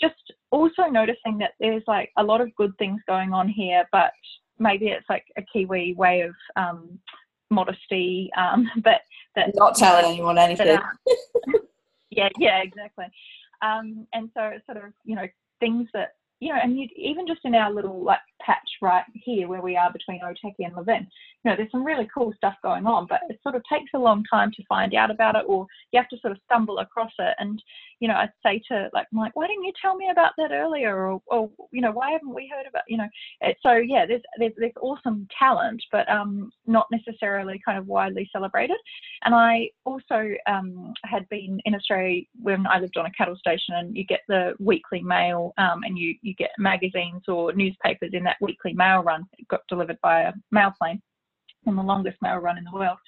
just 0.00 0.14
also 0.50 0.84
noticing 0.84 1.38
that 1.38 1.52
there's 1.60 1.82
like 1.86 2.10
a 2.16 2.22
lot 2.22 2.40
of 2.40 2.54
good 2.56 2.72
things 2.78 3.00
going 3.06 3.32
on 3.32 3.48
here, 3.48 3.84
but 3.92 4.12
maybe 4.58 4.86
it's 4.88 5.06
like 5.08 5.24
a 5.36 5.42
Kiwi 5.42 5.94
way 5.94 6.22
of 6.22 6.34
um, 6.56 6.98
modesty, 7.50 8.30
um, 8.36 8.70
but 8.84 9.00
that 9.34 9.50
not 9.54 9.76
telling 9.76 10.04
anyone 10.04 10.38
anything. 10.38 10.66
That, 10.66 10.82
uh, 11.48 11.58
yeah, 12.10 12.28
yeah, 12.38 12.62
exactly. 12.62 13.06
Um, 13.62 14.06
and 14.12 14.30
so 14.34 14.52
sort 14.66 14.84
of 14.84 14.92
you 15.04 15.16
know 15.16 15.26
things 15.60 15.88
that 15.94 16.12
you 16.40 16.52
know, 16.52 16.58
and 16.62 16.78
you 16.78 16.88
even 16.96 17.26
just 17.26 17.40
in 17.44 17.54
our 17.54 17.72
little 17.72 18.02
like 18.02 18.18
patch 18.42 18.68
right 18.82 19.04
here 19.14 19.48
where 19.48 19.62
we 19.62 19.76
are 19.76 19.90
between 19.92 20.20
Otaki 20.20 20.66
and 20.66 20.76
Levin, 20.76 21.06
you 21.44 21.50
know, 21.50 21.56
there's 21.56 21.70
some 21.70 21.84
really 21.84 22.08
cool 22.12 22.32
stuff 22.36 22.54
going 22.62 22.86
on, 22.86 23.06
but 23.08 23.20
it 23.28 23.38
sort 23.42 23.54
of 23.54 23.62
takes 23.70 23.90
a 23.94 23.98
long 23.98 24.22
time 24.30 24.50
to 24.52 24.64
find 24.68 24.94
out 24.94 25.10
about 25.10 25.36
it, 25.36 25.44
or 25.46 25.66
you 25.92 26.00
have 26.00 26.08
to 26.10 26.18
sort 26.20 26.32
of 26.32 26.38
stumble 26.44 26.78
across 26.78 27.12
it. 27.18 27.34
And 27.38 27.62
you 28.00 28.08
know, 28.08 28.14
I'd 28.14 28.32
say 28.44 28.60
to 28.68 28.90
like 28.92 29.06
Mike, 29.12 29.32
why 29.34 29.46
didn't 29.46 29.64
you 29.64 29.72
tell 29.80 29.96
me 29.96 30.10
about 30.10 30.32
that 30.36 30.52
earlier, 30.52 31.08
or, 31.08 31.22
or 31.26 31.50
you 31.72 31.80
know, 31.80 31.92
why 31.92 32.10
haven't 32.10 32.34
we 32.34 32.50
heard 32.54 32.66
about, 32.68 32.82
you 32.88 32.98
know? 32.98 33.08
It, 33.40 33.56
so 33.62 33.72
yeah, 33.72 34.04
there's, 34.06 34.22
there's 34.38 34.52
there's 34.58 34.72
awesome 34.82 35.26
talent, 35.38 35.82
but 35.90 36.08
um, 36.10 36.50
not 36.66 36.86
necessarily 36.90 37.60
kind 37.64 37.78
of 37.78 37.86
widely 37.86 38.28
celebrated. 38.32 38.76
And 39.24 39.34
I 39.34 39.70
also 39.84 40.28
um, 40.46 40.92
had 41.04 41.28
been 41.30 41.58
in 41.64 41.74
Australia 41.74 42.22
when 42.40 42.66
I 42.66 42.78
lived 42.78 42.96
on 42.98 43.06
a 43.06 43.12
cattle 43.12 43.36
station, 43.36 43.74
and 43.74 43.96
you 43.96 44.04
get 44.04 44.20
the 44.28 44.54
weekly 44.58 45.02
mail, 45.02 45.54
um, 45.56 45.80
and 45.84 45.98
you 45.98 46.14
you 46.26 46.34
get 46.34 46.50
magazines 46.58 47.22
or 47.28 47.52
newspapers 47.52 48.10
in 48.12 48.24
that 48.24 48.36
weekly 48.40 48.72
mail 48.72 49.02
run. 49.02 49.24
It 49.38 49.48
got 49.48 49.60
delivered 49.68 49.98
by 50.02 50.22
a 50.22 50.32
mail 50.50 50.72
plane 50.78 51.00
on 51.66 51.76
the 51.76 51.82
longest 51.82 52.16
mail 52.20 52.38
run 52.38 52.58
in 52.58 52.64
the 52.64 52.76
world. 52.76 52.98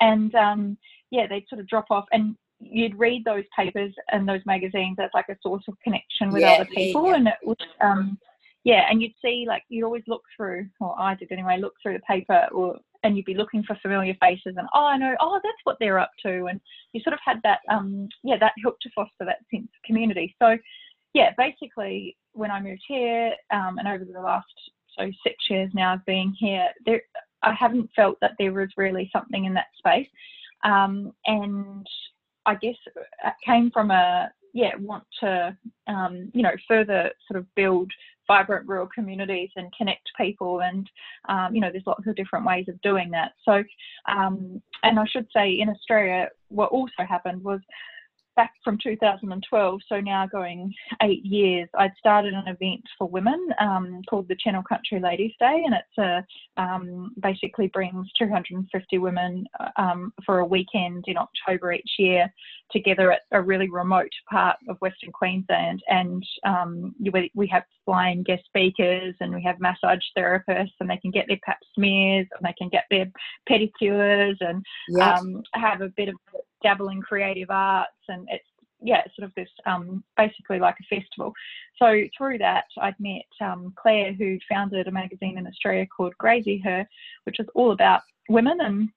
And 0.00 0.34
um, 0.34 0.78
yeah, 1.10 1.26
they'd 1.26 1.48
sort 1.48 1.60
of 1.60 1.68
drop 1.68 1.86
off, 1.90 2.04
and 2.12 2.36
you'd 2.60 2.98
read 2.98 3.24
those 3.24 3.44
papers 3.56 3.92
and 4.12 4.28
those 4.28 4.40
magazines 4.46 4.96
as 5.00 5.10
like 5.14 5.28
a 5.30 5.36
source 5.42 5.64
of 5.68 5.74
connection 5.82 6.30
with 6.30 6.42
yeah, 6.42 6.52
other 6.52 6.66
people, 6.66 7.04
yeah, 7.04 7.10
yeah. 7.10 7.16
and 7.16 7.28
it 7.28 7.34
was 7.42 7.56
um, 7.80 8.18
yeah, 8.64 8.82
and 8.90 9.00
you'd 9.00 9.14
see 9.24 9.44
like 9.46 9.62
you'd 9.68 9.84
always 9.84 10.02
look 10.06 10.22
through, 10.36 10.66
or 10.80 10.98
I 10.98 11.14
did 11.14 11.32
anyway, 11.32 11.58
look 11.60 11.74
through 11.82 11.94
the 11.94 12.00
paper 12.00 12.46
or 12.52 12.76
and 13.06 13.16
you'd 13.16 13.24
be 13.24 13.34
looking 13.34 13.62
for 13.62 13.76
familiar 13.80 14.14
faces 14.20 14.54
and 14.56 14.66
oh 14.74 14.84
I 14.84 14.98
know 14.98 15.14
oh 15.20 15.38
that's 15.42 15.56
what 15.64 15.76
they're 15.78 15.98
up 15.98 16.10
to 16.24 16.46
and 16.46 16.60
you 16.92 17.00
sort 17.02 17.14
of 17.14 17.20
had 17.24 17.40
that 17.44 17.60
um 17.70 18.08
yeah 18.24 18.36
that 18.38 18.52
helped 18.62 18.82
to 18.82 18.90
foster 18.94 19.24
that 19.24 19.38
sense 19.50 19.64
of 19.64 19.86
community 19.86 20.34
so 20.42 20.56
yeah 21.14 21.30
basically 21.36 22.16
when 22.32 22.50
I 22.50 22.60
moved 22.60 22.82
here 22.86 23.32
um, 23.50 23.78
and 23.78 23.88
over 23.88 24.04
the 24.04 24.20
last 24.20 24.46
so 24.98 25.10
six 25.22 25.36
years 25.50 25.70
now 25.74 25.94
of 25.94 26.04
being 26.06 26.34
here 26.38 26.68
there 26.84 27.02
I 27.46 27.52
haven't 27.52 27.90
felt 27.94 28.18
that 28.20 28.32
there 28.38 28.52
was 28.52 28.68
really 28.76 29.08
something 29.12 29.44
in 29.44 29.54
that 29.54 29.68
space. 29.78 30.08
Um, 30.64 31.12
and 31.26 31.86
I 32.44 32.54
guess 32.56 32.74
it 32.86 33.34
came 33.44 33.70
from 33.70 33.90
a 33.90 34.30
yeah 34.52 34.74
want 34.78 35.04
to 35.20 35.56
um, 35.86 36.30
you 36.34 36.42
know 36.42 36.52
further 36.66 37.10
sort 37.28 37.38
of 37.38 37.54
build 37.54 37.90
vibrant 38.26 38.66
rural 38.66 38.88
communities 38.92 39.50
and 39.54 39.72
connect 39.76 40.08
people 40.16 40.62
and 40.62 40.88
um, 41.28 41.54
you 41.54 41.60
know 41.60 41.70
there's 41.70 41.86
lots 41.86 42.06
of 42.06 42.16
different 42.16 42.46
ways 42.46 42.66
of 42.68 42.80
doing 42.80 43.10
that. 43.10 43.32
So 43.44 43.62
um, 44.08 44.62
and 44.82 44.98
i 44.98 45.04
should 45.06 45.26
say 45.34 45.58
in 45.60 45.68
australia 45.68 46.28
what 46.48 46.70
also 46.70 47.04
happened 47.08 47.42
was 47.42 47.60
back 48.36 48.52
from 48.62 48.78
2012, 48.82 49.80
so 49.88 50.00
now 50.00 50.26
going 50.26 50.72
eight 51.02 51.24
years, 51.24 51.68
I'd 51.78 51.92
started 51.98 52.34
an 52.34 52.46
event 52.46 52.82
for 52.98 53.08
women 53.08 53.48
um, 53.60 54.02
called 54.08 54.28
the 54.28 54.36
Channel 54.36 54.62
Country 54.62 55.00
Ladies 55.00 55.32
Day, 55.40 55.62
and 55.64 55.74
it's 55.74 55.98
a 55.98 56.62
um, 56.62 57.12
basically 57.20 57.68
brings 57.68 58.06
250 58.18 58.98
women 58.98 59.46
um, 59.76 60.12
for 60.24 60.40
a 60.40 60.44
weekend 60.44 61.04
in 61.06 61.16
October 61.16 61.72
each 61.72 61.92
year 61.98 62.32
together 62.70 63.12
at 63.12 63.20
a 63.32 63.40
really 63.40 63.70
remote 63.70 64.10
part 64.30 64.56
of 64.68 64.76
Western 64.80 65.12
Queensland, 65.12 65.82
and 65.88 66.22
um, 66.44 66.94
we, 67.12 67.30
we 67.34 67.46
have 67.46 67.62
flying 67.84 68.22
guest 68.22 68.44
speakers, 68.44 69.14
and 69.20 69.34
we 69.34 69.42
have 69.42 69.60
massage 69.60 70.02
therapists, 70.16 70.74
and 70.80 70.90
they 70.90 70.98
can 70.98 71.10
get 71.10 71.26
their 71.28 71.38
pap 71.44 71.58
smears, 71.74 72.26
and 72.36 72.46
they 72.46 72.54
can 72.58 72.68
get 72.68 72.84
their 72.90 73.06
pedicures, 73.48 74.36
and 74.40 74.64
yes. 74.88 75.18
Um, 75.18 75.42
have 75.54 75.80
a 75.80 75.88
bit 75.96 76.08
of 76.08 76.16
dabble 76.62 76.88
in 76.88 77.02
creative 77.02 77.50
arts 77.50 77.92
and 78.08 78.26
it's 78.30 78.44
yeah, 78.82 79.02
sort 79.16 79.26
of 79.26 79.34
this 79.34 79.48
um, 79.64 80.04
basically 80.16 80.58
like 80.58 80.76
a 80.80 80.94
festival. 80.94 81.32
So 81.78 82.02
through 82.16 82.38
that, 82.38 82.64
I'd 82.80 82.98
met 82.98 83.24
um, 83.40 83.72
Claire, 83.76 84.12
who 84.12 84.38
founded 84.48 84.86
a 84.86 84.92
magazine 84.92 85.38
in 85.38 85.46
Australia 85.46 85.86
called 85.86 86.14
Graziher, 86.22 86.84
which 87.24 87.40
is 87.40 87.46
all 87.54 87.72
about 87.72 88.02
women 88.28 88.58
and 88.60 88.88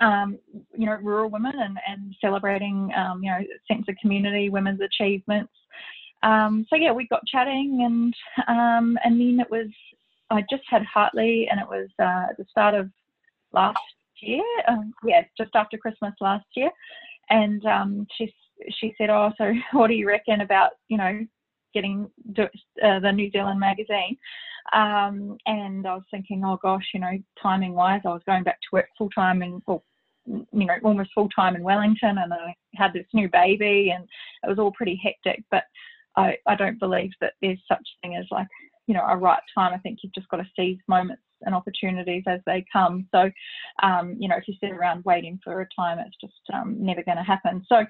um, 0.00 0.38
you 0.76 0.86
know 0.86 0.98
rural 1.02 1.30
women 1.30 1.52
and, 1.56 1.78
and 1.86 2.14
celebrating 2.20 2.90
um, 2.96 3.22
you 3.22 3.30
know 3.30 3.40
sense 3.70 3.86
of 3.88 3.96
community, 4.00 4.50
women's 4.50 4.80
achievements. 4.80 5.52
Um, 6.22 6.66
so 6.68 6.76
yeah, 6.76 6.92
we 6.92 7.08
got 7.08 7.26
chatting 7.26 7.80
and 7.84 8.14
um, 8.48 8.98
and 9.04 9.20
then 9.20 9.40
it 9.40 9.50
was 9.50 9.68
I 10.30 10.42
just 10.50 10.62
had 10.68 10.82
Hartley 10.84 11.48
and 11.50 11.60
it 11.60 11.66
was 11.66 11.88
uh, 11.98 12.30
at 12.30 12.36
the 12.38 12.44
start 12.50 12.74
of 12.74 12.90
last 13.52 13.78
year, 14.22 14.42
yeah, 15.04 15.22
just 15.36 15.50
after 15.54 15.76
Christmas 15.76 16.14
last 16.20 16.46
year 16.56 16.70
and 17.32 17.64
um, 17.66 18.06
she 18.16 18.32
she 18.78 18.94
said, 18.98 19.10
"Oh, 19.10 19.32
so 19.38 19.52
what 19.72 19.88
do 19.88 19.94
you 19.94 20.06
reckon 20.06 20.40
about 20.40 20.72
you 20.88 20.96
know 20.96 21.20
getting 21.74 22.10
uh, 22.38 23.00
the 23.00 23.12
New 23.12 23.30
Zealand 23.30 23.60
magazine?" 23.60 24.16
Um, 24.72 25.36
and 25.46 25.86
I 25.86 25.94
was 25.94 26.04
thinking, 26.10 26.44
"Oh 26.44 26.58
gosh, 26.62 26.86
you 26.94 27.00
know, 27.00 27.18
timing 27.42 27.74
wise, 27.74 28.02
I 28.04 28.10
was 28.10 28.22
going 28.26 28.44
back 28.44 28.60
to 28.60 28.68
work 28.72 28.88
full 28.96 29.10
time 29.10 29.42
and 29.42 29.62
well, 29.66 29.82
you 30.26 30.66
know, 30.66 30.76
almost 30.84 31.10
full 31.14 31.28
time 31.30 31.56
in 31.56 31.62
Wellington, 31.62 32.18
and 32.18 32.32
I 32.32 32.54
had 32.74 32.92
this 32.92 33.06
new 33.12 33.28
baby, 33.28 33.92
and 33.94 34.04
it 34.44 34.48
was 34.48 34.58
all 34.58 34.72
pretty 34.72 35.00
hectic. 35.02 35.42
But 35.50 35.64
I 36.16 36.36
I 36.46 36.54
don't 36.54 36.78
believe 36.78 37.10
that 37.20 37.34
there's 37.40 37.60
such 37.66 37.86
thing 38.02 38.16
as 38.16 38.26
like 38.30 38.48
you 38.86 38.94
know 38.94 39.06
a 39.08 39.16
right 39.16 39.42
time. 39.54 39.72
I 39.74 39.78
think 39.78 40.00
you've 40.02 40.14
just 40.14 40.28
got 40.28 40.38
to 40.38 40.46
seize 40.56 40.78
moments 40.88 41.22
and 41.44 41.54
opportunities 41.54 42.24
as 42.26 42.40
they 42.46 42.64
come. 42.72 43.06
So, 43.14 43.30
um, 43.82 44.16
you 44.18 44.28
know, 44.28 44.36
if 44.36 44.48
you 44.48 44.54
sit 44.60 44.72
around 44.72 45.04
waiting 45.04 45.38
for 45.42 45.60
a 45.60 45.68
time, 45.76 45.98
it's 45.98 46.16
just 46.20 46.40
um, 46.52 46.76
never 46.78 47.02
going 47.02 47.18
to 47.18 47.22
happen. 47.22 47.64
So, 47.68 47.84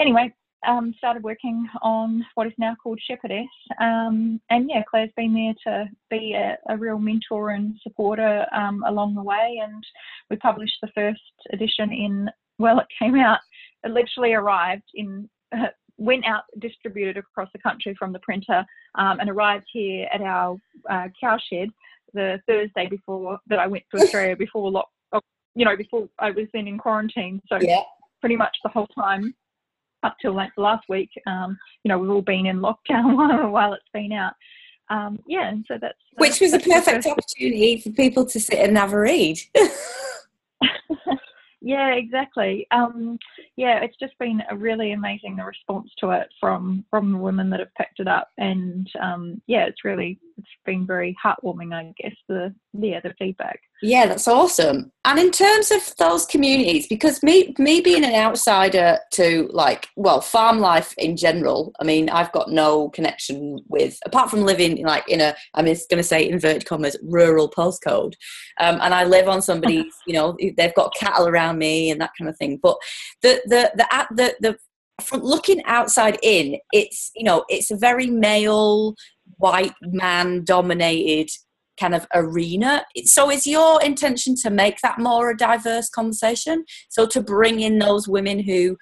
anyway, 0.00 0.32
um, 0.66 0.94
started 0.96 1.22
working 1.22 1.68
on 1.82 2.24
what 2.34 2.46
is 2.46 2.52
now 2.58 2.76
called 2.82 3.00
Shepherdess. 3.06 3.46
Um, 3.80 4.40
and 4.50 4.68
yeah, 4.68 4.82
Claire's 4.88 5.10
been 5.16 5.34
there 5.34 5.54
to 5.66 5.88
be 6.10 6.34
a, 6.34 6.56
a 6.68 6.76
real 6.76 6.98
mentor 6.98 7.50
and 7.50 7.74
supporter 7.82 8.46
um, 8.54 8.82
along 8.86 9.14
the 9.14 9.22
way. 9.22 9.60
And 9.62 9.84
we 10.30 10.36
published 10.36 10.76
the 10.82 10.90
first 10.94 11.20
edition 11.52 11.92
in, 11.92 12.30
well, 12.58 12.78
it 12.78 12.86
came 12.98 13.16
out, 13.16 13.38
it 13.84 13.90
literally 13.90 14.32
arrived 14.32 14.84
in. 14.94 15.28
Uh, 15.52 15.66
went 15.96 16.24
out 16.26 16.42
distributed 16.58 17.16
across 17.16 17.48
the 17.52 17.58
country 17.60 17.94
from 17.96 18.12
the 18.12 18.18
printer 18.18 18.64
um, 18.96 19.20
and 19.20 19.30
arrived 19.30 19.64
here 19.72 20.08
at 20.12 20.20
our 20.20 20.56
uh, 20.90 21.06
cowshed 21.20 21.70
the 22.14 22.40
Thursday 22.48 22.86
before 22.88 23.38
that 23.48 23.58
I 23.58 23.66
went 23.66 23.84
to 23.94 24.02
Australia 24.02 24.36
before 24.36 24.70
lock, 24.70 24.88
oh, 25.12 25.20
you 25.54 25.64
know, 25.64 25.76
before 25.76 26.08
I 26.18 26.30
was 26.30 26.46
then 26.52 26.68
in 26.68 26.78
quarantine. 26.78 27.40
So 27.48 27.58
yeah. 27.60 27.82
pretty 28.20 28.36
much 28.36 28.56
the 28.62 28.70
whole 28.70 28.86
time 28.88 29.34
up 30.02 30.16
till 30.20 30.34
like 30.34 30.52
last 30.56 30.84
week, 30.88 31.10
um, 31.26 31.58
you 31.82 31.88
know, 31.88 31.98
we've 31.98 32.10
all 32.10 32.22
been 32.22 32.46
in 32.46 32.60
lockdown 32.60 33.16
while, 33.16 33.50
while 33.50 33.72
it's 33.74 33.84
been 33.92 34.12
out. 34.12 34.34
Um, 34.90 35.18
yeah, 35.26 35.48
and 35.48 35.64
so 35.66 35.78
that's 35.80 35.94
which 36.16 36.40
was 36.40 36.52
that's 36.52 36.66
a 36.66 36.70
perfect 36.70 37.06
opportunity 37.06 37.80
for 37.80 37.90
people 37.90 38.26
to 38.26 38.38
sit 38.38 38.58
and 38.58 38.76
have 38.76 38.92
a 38.92 38.98
read. 38.98 39.38
Yeah, 41.66 41.94
exactly. 41.94 42.66
Um, 42.72 43.18
yeah, 43.56 43.82
it's 43.82 43.96
just 43.98 44.18
been 44.18 44.42
a 44.50 44.56
really 44.56 44.92
amazing 44.92 45.36
the 45.36 45.44
response 45.44 45.90
to 46.00 46.10
it 46.10 46.28
from 46.38 46.84
from 46.90 47.12
the 47.12 47.18
women 47.18 47.48
that 47.50 47.60
have 47.60 47.74
picked 47.74 48.00
it 48.00 48.06
up, 48.06 48.28
and 48.36 48.86
um, 49.02 49.40
yeah, 49.46 49.64
it's 49.64 49.82
really 49.82 50.20
it's 50.36 50.48
been 50.64 50.86
very 50.86 51.16
heartwarming. 51.24 51.72
I 51.72 51.92
guess 51.98 52.14
the 52.28 52.54
yeah 52.72 53.00
the 53.00 53.14
feedback. 53.18 53.60
Yeah, 53.82 54.06
that's 54.06 54.28
awesome. 54.28 54.92
And 55.04 55.18
in 55.18 55.30
terms 55.30 55.70
of 55.70 55.94
those 55.98 56.26
communities, 56.26 56.86
because 56.86 57.22
me 57.22 57.54
me 57.58 57.80
being 57.80 58.04
an 58.04 58.14
outsider 58.14 58.98
to 59.12 59.48
like 59.52 59.88
well 59.96 60.20
farm 60.20 60.58
life 60.58 60.94
in 60.98 61.16
general, 61.16 61.72
I 61.80 61.84
mean 61.84 62.08
I've 62.08 62.32
got 62.32 62.50
no 62.50 62.88
connection 62.90 63.58
with 63.68 63.98
apart 64.04 64.30
from 64.30 64.42
living 64.42 64.84
like 64.84 65.08
in 65.08 65.20
a 65.20 65.34
I'm 65.54 65.66
just 65.66 65.90
going 65.90 66.02
to 66.02 66.08
say 66.08 66.28
inverted 66.28 66.66
commas 66.66 66.96
rural 67.02 67.50
postcode, 67.50 68.14
um, 68.60 68.78
and 68.80 68.94
I 68.94 69.04
live 69.04 69.28
on 69.28 69.42
somebody's 69.42 69.92
you 70.06 70.14
know 70.14 70.36
they've 70.56 70.74
got 70.74 70.94
cattle 70.94 71.28
around 71.28 71.58
me 71.58 71.90
and 71.90 72.00
that 72.00 72.12
kind 72.18 72.28
of 72.28 72.36
thing. 72.38 72.58
But 72.62 72.76
the 73.22 73.40
the 73.46 73.72
the 73.76 74.06
the, 74.10 74.34
the 74.40 74.58
from 75.02 75.22
looking 75.22 75.62
outside 75.64 76.18
in, 76.22 76.56
it's 76.72 77.10
you 77.14 77.24
know 77.24 77.44
it's 77.48 77.70
a 77.70 77.76
very 77.76 78.06
male 78.06 78.94
white 79.38 79.74
man 79.82 80.44
dominated 80.44 81.30
kind 81.78 81.94
of 81.94 82.06
arena. 82.14 82.84
So 83.04 83.30
is 83.30 83.46
your 83.46 83.82
intention 83.82 84.36
to 84.42 84.50
make 84.50 84.80
that 84.82 84.98
more 84.98 85.30
a 85.30 85.36
diverse 85.36 85.88
conversation? 85.88 86.64
So 86.88 87.06
to 87.06 87.20
bring 87.20 87.60
in 87.60 87.78
those 87.78 88.06
women 88.08 88.38
who 88.40 88.76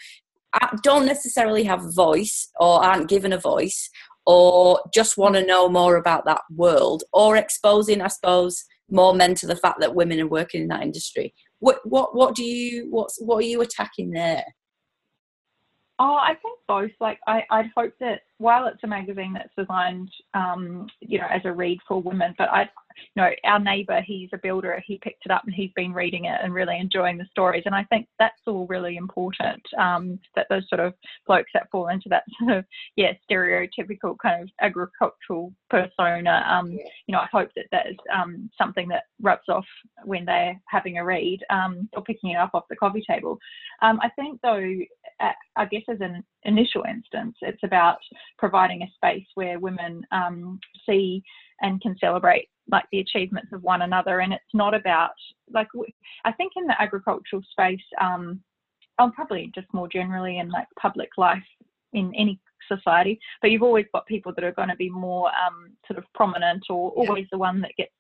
don't 0.82 1.06
necessarily 1.06 1.64
have 1.64 1.84
a 1.84 1.90
voice 1.90 2.50
or 2.60 2.84
aren't 2.84 3.08
given 3.08 3.32
a 3.32 3.38
voice 3.38 3.88
or 4.26 4.80
just 4.92 5.16
want 5.16 5.34
to 5.34 5.46
know 5.46 5.68
more 5.68 5.96
about 5.96 6.26
that 6.26 6.42
world 6.54 7.02
or 7.12 7.36
exposing, 7.36 8.02
I 8.02 8.08
suppose, 8.08 8.64
more 8.90 9.14
men 9.14 9.34
to 9.36 9.46
the 9.46 9.56
fact 9.56 9.80
that 9.80 9.94
women 9.94 10.20
are 10.20 10.28
working 10.28 10.62
in 10.62 10.68
that 10.68 10.82
industry. 10.82 11.32
What 11.60 11.80
what 11.84 12.14
what 12.14 12.34
do 12.34 12.44
you 12.44 12.88
what's 12.90 13.18
what 13.20 13.38
are 13.38 13.46
you 13.46 13.62
attacking 13.62 14.10
there? 14.10 14.44
Oh, 15.98 16.14
I 16.14 16.34
think 16.42 16.58
both. 16.66 16.90
Like, 17.00 17.20
I, 17.28 17.44
I'd 17.50 17.70
hope 17.76 17.92
that 18.00 18.22
while 18.42 18.66
it's 18.66 18.82
a 18.82 18.88
magazine 18.88 19.32
that's 19.32 19.54
designed, 19.56 20.10
um, 20.34 20.88
you 21.00 21.18
know, 21.18 21.28
as 21.30 21.42
a 21.44 21.52
read 21.52 21.78
for 21.86 22.02
women, 22.02 22.34
but 22.36 22.48
I, 22.50 22.62
you 23.14 23.22
know, 23.22 23.30
our 23.44 23.60
neighbour, 23.60 24.02
he's 24.04 24.30
a 24.32 24.38
builder, 24.38 24.82
he 24.84 24.98
picked 24.98 25.24
it 25.24 25.30
up 25.30 25.44
and 25.44 25.54
he's 25.54 25.70
been 25.76 25.92
reading 25.92 26.24
it 26.24 26.40
and 26.42 26.52
really 26.52 26.76
enjoying 26.76 27.18
the 27.18 27.26
stories. 27.30 27.62
And 27.66 27.74
I 27.74 27.84
think 27.84 28.08
that's 28.18 28.40
all 28.48 28.66
really 28.66 28.96
important. 28.96 29.62
Um, 29.78 30.18
that 30.34 30.46
those 30.50 30.68
sort 30.68 30.80
of 30.80 30.92
blokes 31.26 31.50
that 31.54 31.70
fall 31.70 31.88
into 31.88 32.08
that 32.08 32.24
sort 32.40 32.58
of, 32.58 32.64
yeah, 32.96 33.12
stereotypical 33.30 34.16
kind 34.20 34.42
of 34.42 34.50
agricultural 34.60 35.52
persona. 35.70 36.44
Um, 36.48 36.72
you 36.72 37.12
know, 37.12 37.20
I 37.20 37.28
hope 37.32 37.50
that 37.54 37.66
that 37.70 37.86
is 37.86 37.96
um, 38.12 38.50
something 38.58 38.88
that 38.88 39.04
rubs 39.20 39.48
off 39.48 39.66
when 40.04 40.24
they're 40.24 40.60
having 40.66 40.98
a 40.98 41.04
read 41.04 41.40
um, 41.48 41.88
or 41.92 42.02
picking 42.02 42.30
it 42.30 42.38
up 42.38 42.50
off 42.54 42.64
the 42.68 42.76
coffee 42.76 43.04
table. 43.08 43.38
Um, 43.82 44.00
I 44.02 44.08
think 44.10 44.40
though, 44.42 44.76
I 45.56 45.64
guess 45.66 45.82
as 45.88 46.00
an 46.00 46.24
initial 46.44 46.84
instance, 46.88 47.36
it's 47.42 47.62
about 47.62 47.98
providing 48.38 48.82
a 48.82 48.90
space 48.94 49.26
where 49.34 49.58
women 49.58 50.04
um, 50.12 50.58
see 50.86 51.22
and 51.60 51.80
can 51.80 51.96
celebrate 51.98 52.48
like 52.70 52.84
the 52.92 53.00
achievements 53.00 53.52
of 53.52 53.62
one 53.62 53.82
another. 53.82 54.20
And 54.20 54.32
it's 54.32 54.42
not 54.54 54.74
about 54.74 55.10
like 55.52 55.68
I 56.24 56.32
think 56.32 56.52
in 56.56 56.66
the 56.66 56.80
agricultural 56.80 57.42
space, 57.50 57.80
um, 58.00 58.40
oh, 58.98 59.10
probably 59.14 59.50
just 59.54 59.72
more 59.72 59.88
generally 59.88 60.38
in 60.38 60.50
like 60.50 60.66
public 60.80 61.10
life 61.16 61.42
in 61.92 62.12
any 62.14 62.40
society, 62.68 63.18
but 63.40 63.50
you've 63.50 63.62
always 63.62 63.86
got 63.92 64.06
people 64.06 64.32
that 64.34 64.44
are 64.44 64.52
going 64.52 64.68
to 64.68 64.76
be 64.76 64.88
more 64.88 65.28
um, 65.28 65.72
sort 65.86 65.98
of 65.98 66.04
prominent 66.14 66.64
or 66.70 66.90
always 66.90 67.26
the 67.30 67.38
one 67.38 67.60
that 67.60 67.72
gets 67.76 67.92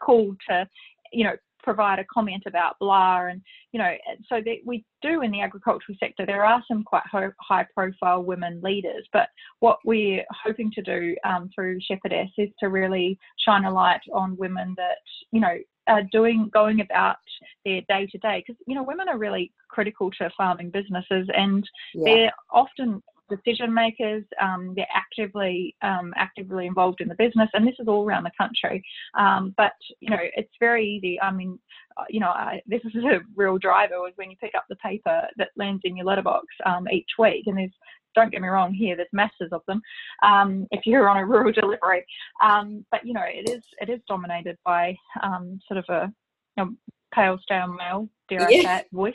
called 0.00 0.36
to 0.48 0.68
you 1.12 1.24
know 1.24 1.36
provide 1.66 1.98
a 1.98 2.04
comment 2.04 2.44
about 2.46 2.78
blah 2.78 3.26
and 3.26 3.42
you 3.72 3.80
know 3.80 3.92
so 4.28 4.36
that 4.36 4.58
we 4.64 4.84
do 5.02 5.22
in 5.22 5.32
the 5.32 5.40
agricultural 5.40 5.98
sector 5.98 6.24
there 6.24 6.44
are 6.44 6.62
some 6.68 6.84
quite 6.84 7.02
high 7.40 7.66
profile 7.74 8.22
women 8.22 8.60
leaders 8.62 9.04
but 9.12 9.30
what 9.58 9.78
we're 9.84 10.24
hoping 10.44 10.70
to 10.70 10.80
do 10.80 11.16
um, 11.24 11.50
through 11.52 11.76
shepherdess 11.80 12.30
is 12.38 12.50
to 12.60 12.68
really 12.68 13.18
shine 13.44 13.64
a 13.64 13.70
light 13.70 14.00
on 14.14 14.36
women 14.36 14.74
that 14.76 14.98
you 15.32 15.40
know 15.40 15.56
are 15.88 16.04
doing 16.12 16.48
going 16.52 16.80
about 16.80 17.16
their 17.64 17.80
day 17.88 18.06
to 18.12 18.18
day 18.18 18.44
because 18.46 18.60
you 18.68 18.76
know 18.76 18.84
women 18.84 19.08
are 19.08 19.18
really 19.18 19.52
critical 19.68 20.08
to 20.12 20.30
farming 20.36 20.70
businesses 20.70 21.28
and 21.36 21.68
yeah. 21.94 22.04
they're 22.04 22.32
often 22.52 23.02
decision 23.28 23.72
makers. 23.72 24.24
Um, 24.40 24.72
they're 24.76 24.86
actively 24.94 25.74
um, 25.82 26.12
actively 26.16 26.66
involved 26.66 27.00
in 27.00 27.08
the 27.08 27.14
business, 27.14 27.48
and 27.54 27.66
this 27.66 27.74
is 27.78 27.88
all 27.88 28.04
around 28.04 28.24
the 28.24 28.30
country. 28.38 28.82
Um, 29.18 29.54
but 29.56 29.72
you 30.00 30.10
know, 30.10 30.18
it's 30.20 30.52
very 30.60 30.86
easy. 30.86 31.20
I 31.20 31.30
mean, 31.30 31.58
uh, 31.96 32.04
you 32.08 32.20
know, 32.20 32.28
I, 32.28 32.60
this 32.66 32.82
is 32.84 33.04
a 33.04 33.20
real 33.34 33.58
driver 33.58 34.00
was 34.00 34.12
when 34.16 34.30
you 34.30 34.36
pick 34.36 34.54
up 34.54 34.64
the 34.68 34.76
paper 34.76 35.26
that 35.36 35.48
lands 35.56 35.82
in 35.84 35.96
your 35.96 36.06
letterbox 36.06 36.46
um, 36.64 36.88
each 36.90 37.10
week, 37.18 37.44
and 37.46 37.58
there's 37.58 37.72
don't 38.14 38.32
get 38.32 38.40
me 38.40 38.48
wrong 38.48 38.72
here 38.72 38.96
there's 38.96 39.08
masses 39.12 39.52
of 39.52 39.60
them 39.68 39.78
um, 40.22 40.66
if 40.70 40.86
you're 40.86 41.06
on 41.06 41.18
a 41.18 41.26
rural 41.26 41.52
delivery 41.60 42.02
um, 42.42 42.82
but 42.90 43.06
you 43.06 43.12
know 43.12 43.24
it 43.26 43.46
is 43.50 43.62
it 43.78 43.90
is 43.90 44.00
dominated 44.08 44.56
by 44.64 44.96
um, 45.22 45.60
sort 45.68 45.76
of 45.76 45.84
a 45.90 46.10
you 46.56 46.64
know, 46.64 46.70
pale 47.16 47.38
stale 47.42 47.68
male 47.68 48.08
dare. 48.28 48.42
I 48.42 48.50
say 48.50 48.78
it, 48.78 48.86
voice 48.92 49.14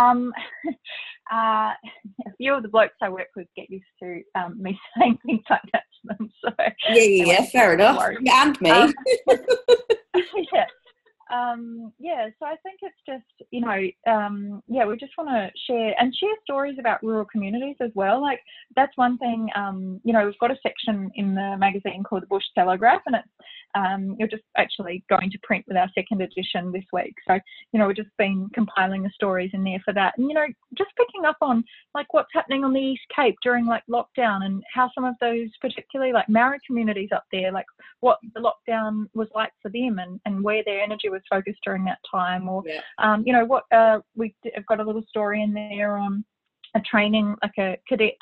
um, 0.00 0.32
uh, 1.32 1.72
a 1.72 2.36
few 2.36 2.54
of 2.54 2.62
the 2.62 2.68
blokes 2.68 2.94
I 3.02 3.08
work 3.08 3.28
with 3.36 3.46
get 3.56 3.70
used 3.70 3.84
to 4.02 4.22
um, 4.34 4.60
me 4.60 4.78
saying 4.98 5.18
things 5.26 5.42
like 5.50 5.62
that 5.72 5.84
to 6.02 6.16
them 6.16 6.30
so. 6.44 6.50
Yeah 6.88 6.94
yeah, 6.94 7.24
yeah 7.26 7.46
fair 7.46 7.74
enough. 7.74 8.02
and 8.02 8.60
me. 8.60 8.70
Um, 8.70 8.94
yeah. 10.52 10.66
Um, 11.30 11.92
yeah, 11.98 12.28
so 12.38 12.46
I 12.46 12.56
think 12.62 12.80
it's 12.80 12.96
just, 13.06 13.48
you 13.50 13.60
know, 13.60 13.86
um, 14.10 14.62
yeah, 14.66 14.86
we 14.86 14.96
just 14.96 15.12
want 15.18 15.28
to 15.28 15.50
share 15.66 15.94
and 16.00 16.14
share 16.14 16.32
stories 16.42 16.78
about 16.78 17.02
rural 17.02 17.26
communities 17.26 17.76
as 17.80 17.90
well. 17.94 18.22
Like, 18.22 18.40
that's 18.76 18.96
one 18.96 19.18
thing, 19.18 19.48
um, 19.54 20.00
you 20.04 20.14
know, 20.14 20.24
we've 20.24 20.38
got 20.38 20.50
a 20.50 20.56
section 20.62 21.10
in 21.16 21.34
the 21.34 21.56
magazine 21.58 22.02
called 22.02 22.22
the 22.22 22.28
Bush 22.28 22.44
Telegraph, 22.54 23.02
and 23.04 23.16
it's, 23.16 23.28
um, 23.74 24.16
you're 24.18 24.28
just 24.28 24.42
actually 24.56 25.04
going 25.08 25.30
to 25.30 25.38
print 25.42 25.64
with 25.68 25.76
our 25.76 25.90
second 25.94 26.22
edition 26.22 26.72
this 26.72 26.84
week. 26.92 27.14
So, 27.26 27.38
you 27.72 27.78
know, 27.78 27.86
we've 27.86 27.96
just 27.96 28.08
been 28.18 28.48
compiling 28.54 29.02
the 29.02 29.10
stories 29.14 29.50
in 29.52 29.64
there 29.64 29.80
for 29.84 29.92
that. 29.94 30.14
And, 30.16 30.28
you 30.28 30.34
know, 30.34 30.46
just 30.76 30.90
picking 30.96 31.24
up 31.24 31.36
on 31.40 31.64
like 31.94 32.12
what's 32.12 32.30
happening 32.32 32.64
on 32.64 32.72
the 32.72 32.80
East 32.80 33.02
Cape 33.14 33.36
during 33.42 33.66
like 33.66 33.82
lockdown 33.90 34.44
and 34.44 34.62
how 34.72 34.90
some 34.94 35.04
of 35.04 35.14
those, 35.20 35.48
particularly 35.60 36.12
like 36.12 36.28
Maori 36.28 36.58
communities 36.66 37.10
up 37.14 37.24
there, 37.32 37.52
like 37.52 37.66
what 38.00 38.18
the 38.34 38.40
lockdown 38.40 39.06
was 39.14 39.28
like 39.34 39.52
for 39.62 39.70
them 39.70 39.98
and, 39.98 40.20
and 40.24 40.42
where 40.42 40.62
their 40.64 40.80
energy 40.80 41.08
was 41.08 41.22
focused 41.30 41.60
during 41.64 41.84
that 41.84 41.98
time. 42.10 42.48
Or, 42.48 42.62
yeah. 42.66 42.80
um, 42.98 43.22
you 43.26 43.32
know, 43.32 43.44
what 43.44 43.64
uh, 43.72 44.00
we've 44.16 44.34
got 44.68 44.80
a 44.80 44.84
little 44.84 45.04
story 45.08 45.42
in 45.42 45.52
there 45.52 45.96
on 45.96 46.24
a 46.74 46.80
training, 46.80 47.34
like 47.42 47.58
a 47.58 47.78
cadet 47.88 48.16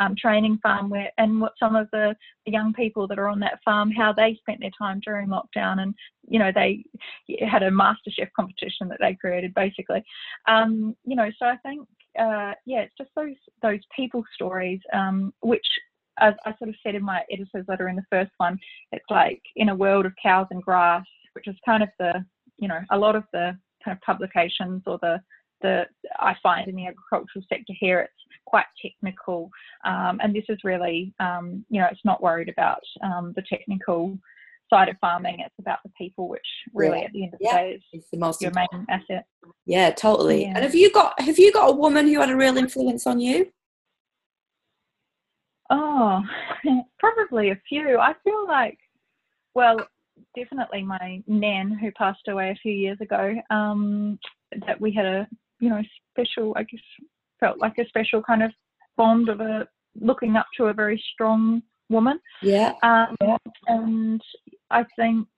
um, 0.00 0.14
training 0.16 0.58
farm, 0.62 0.90
where 0.90 1.10
and 1.18 1.40
what 1.40 1.52
some 1.58 1.76
of 1.76 1.88
the, 1.92 2.14
the, 2.46 2.52
young 2.52 2.72
people 2.72 3.06
that 3.06 3.18
are 3.18 3.28
on 3.28 3.40
that 3.40 3.60
farm, 3.64 3.90
how 3.90 4.12
they 4.12 4.36
spent 4.40 4.60
their 4.60 4.70
time 4.76 5.00
during 5.04 5.28
lockdown, 5.28 5.80
and 5.80 5.94
you 6.28 6.38
know 6.38 6.50
they 6.54 6.84
had 7.48 7.62
a 7.62 7.70
master 7.70 8.10
chef 8.10 8.28
competition 8.34 8.88
that 8.88 8.98
they 9.00 9.14
created, 9.14 9.54
basically. 9.54 10.02
Um, 10.48 10.96
you 11.04 11.16
know, 11.16 11.30
so 11.38 11.46
I 11.46 11.56
think 11.58 11.86
uh, 12.18 12.52
yeah, 12.66 12.80
it's 12.80 12.96
just 12.98 13.10
those 13.16 13.36
those 13.62 13.80
people 13.94 14.24
stories, 14.34 14.80
um, 14.92 15.32
which 15.40 15.66
as 16.20 16.34
I 16.44 16.54
sort 16.58 16.68
of 16.68 16.76
said 16.82 16.94
in 16.94 17.02
my 17.02 17.22
editor's 17.30 17.66
letter 17.68 17.88
in 17.88 17.96
the 17.96 18.04
first 18.10 18.32
one, 18.36 18.58
it's 18.92 19.04
like 19.10 19.40
in 19.56 19.70
a 19.70 19.74
world 19.74 20.06
of 20.06 20.12
cows 20.22 20.46
and 20.50 20.62
grass, 20.62 21.04
which 21.34 21.48
is 21.48 21.56
kind 21.64 21.82
of 21.82 21.88
the 21.98 22.24
you 22.58 22.68
know 22.68 22.80
a 22.90 22.98
lot 22.98 23.16
of 23.16 23.24
the 23.32 23.56
kind 23.84 23.96
of 23.96 24.00
publications 24.02 24.82
or 24.86 24.98
the 25.02 25.20
the 25.62 25.86
I 26.18 26.36
find 26.42 26.68
in 26.68 26.76
the 26.76 26.86
agricultural 26.86 27.44
sector 27.48 27.72
here 27.78 28.00
it's 28.00 28.12
quite 28.44 28.66
technical, 28.80 29.50
um, 29.84 30.20
and 30.22 30.34
this 30.34 30.44
is 30.48 30.58
really 30.64 31.14
um, 31.20 31.64
you 31.70 31.80
know 31.80 31.88
it's 31.90 32.04
not 32.04 32.22
worried 32.22 32.48
about 32.48 32.82
um, 33.02 33.32
the 33.36 33.42
technical 33.48 34.18
side 34.72 34.88
of 34.88 34.96
farming. 35.00 35.40
It's 35.40 35.54
about 35.58 35.78
the 35.84 35.90
people, 35.96 36.28
which 36.28 36.46
really 36.74 37.00
yeah. 37.00 37.04
at 37.04 37.12
the 37.12 37.24
end 37.24 37.34
of 37.34 37.38
the 37.40 37.46
yeah. 37.46 37.56
day 37.56 37.70
is 37.72 37.82
it's 37.92 38.10
the 38.10 38.18
most 38.18 38.40
your 38.40 38.50
important. 38.50 38.88
main 38.88 39.00
asset. 39.00 39.26
Yeah, 39.66 39.90
totally. 39.90 40.42
Yeah. 40.42 40.52
And 40.54 40.64
have 40.64 40.74
you 40.74 40.90
got 40.90 41.18
have 41.20 41.38
you 41.38 41.52
got 41.52 41.70
a 41.70 41.74
woman 41.74 42.06
who 42.06 42.20
had 42.20 42.30
a 42.30 42.36
real 42.36 42.56
influence 42.56 43.06
on 43.06 43.20
you? 43.20 43.50
Oh, 45.70 46.22
probably 46.98 47.50
a 47.50 47.60
few. 47.68 47.98
I 47.98 48.14
feel 48.24 48.46
like, 48.46 48.78
well, 49.54 49.78
definitely 50.36 50.82
my 50.82 51.22
nan 51.26 51.72
who 51.72 51.90
passed 51.92 52.28
away 52.28 52.50
a 52.50 52.60
few 52.62 52.72
years 52.72 52.98
ago. 53.00 53.34
Um, 53.50 54.18
that 54.66 54.80
we 54.80 54.92
had 54.92 55.06
a 55.06 55.26
you 55.62 55.68
know, 55.68 55.80
special, 56.10 56.52
I 56.56 56.64
guess, 56.64 56.80
felt 57.38 57.58
like 57.58 57.78
a 57.78 57.86
special 57.86 58.20
kind 58.20 58.42
of 58.42 58.50
bond 58.96 59.28
of 59.28 59.40
a 59.40 59.66
looking 59.98 60.36
up 60.36 60.46
to 60.56 60.64
a 60.64 60.74
very 60.74 61.02
strong 61.12 61.62
woman. 61.88 62.18
Yeah. 62.42 62.72
Um, 62.82 63.16
and 63.68 64.20
I 64.70 64.84
think, 64.96 65.28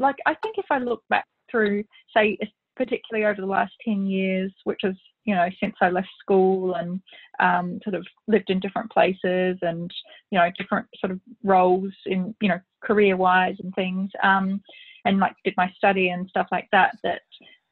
like, 0.00 0.16
I 0.26 0.34
think 0.42 0.56
if 0.58 0.66
I 0.68 0.78
look 0.78 1.04
back 1.08 1.26
through, 1.48 1.84
say, 2.14 2.36
particularly 2.76 3.24
over 3.24 3.40
the 3.40 3.46
last 3.46 3.72
10 3.84 4.06
years, 4.06 4.52
which 4.64 4.80
is, 4.82 4.96
you 5.24 5.34
know, 5.36 5.48
since 5.62 5.76
I 5.80 5.90
left 5.90 6.08
school 6.20 6.74
and 6.74 7.00
um, 7.38 7.78
sort 7.84 7.94
of 7.94 8.04
lived 8.26 8.50
in 8.50 8.58
different 8.58 8.90
places 8.90 9.58
and, 9.62 9.88
you 10.32 10.38
know, 10.40 10.50
different 10.58 10.88
sort 10.98 11.12
of 11.12 11.20
roles 11.44 11.92
in, 12.06 12.34
you 12.40 12.48
know, 12.48 12.58
career 12.82 13.16
wise 13.16 13.54
and 13.62 13.72
things, 13.74 14.10
um, 14.24 14.60
and 15.04 15.20
like 15.20 15.36
did 15.44 15.54
my 15.56 15.70
study 15.76 16.08
and 16.08 16.28
stuff 16.28 16.48
like 16.50 16.66
that, 16.72 16.96
that 17.04 17.20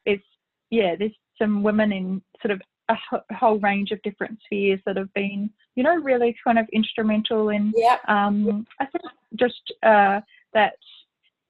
it's, 0.05 0.23
yeah, 0.71 0.95
there's 0.97 1.11
some 1.37 1.61
women 1.61 1.91
in 1.91 2.21
sort 2.41 2.51
of 2.51 2.61
a 2.89 3.35
whole 3.35 3.59
range 3.59 3.91
of 3.91 4.01
different 4.01 4.37
spheres 4.45 4.79
that 4.85 4.97
have 4.97 5.13
been, 5.13 5.49
you 5.75 5.83
know, 5.83 5.95
really 5.95 6.35
kind 6.43 6.59
of 6.59 6.67
instrumental 6.73 7.49
in, 7.49 7.71
yeah. 7.75 7.97
um, 8.07 8.65
I 8.79 8.85
think 8.85 9.03
just 9.35 9.73
uh, 9.83 10.21
that, 10.53 10.73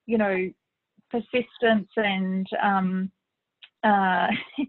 you 0.06 0.18
know, 0.18 0.52
persistence 1.10 1.90
and 1.98 2.48
um, 2.62 3.12
uh, 3.84 4.28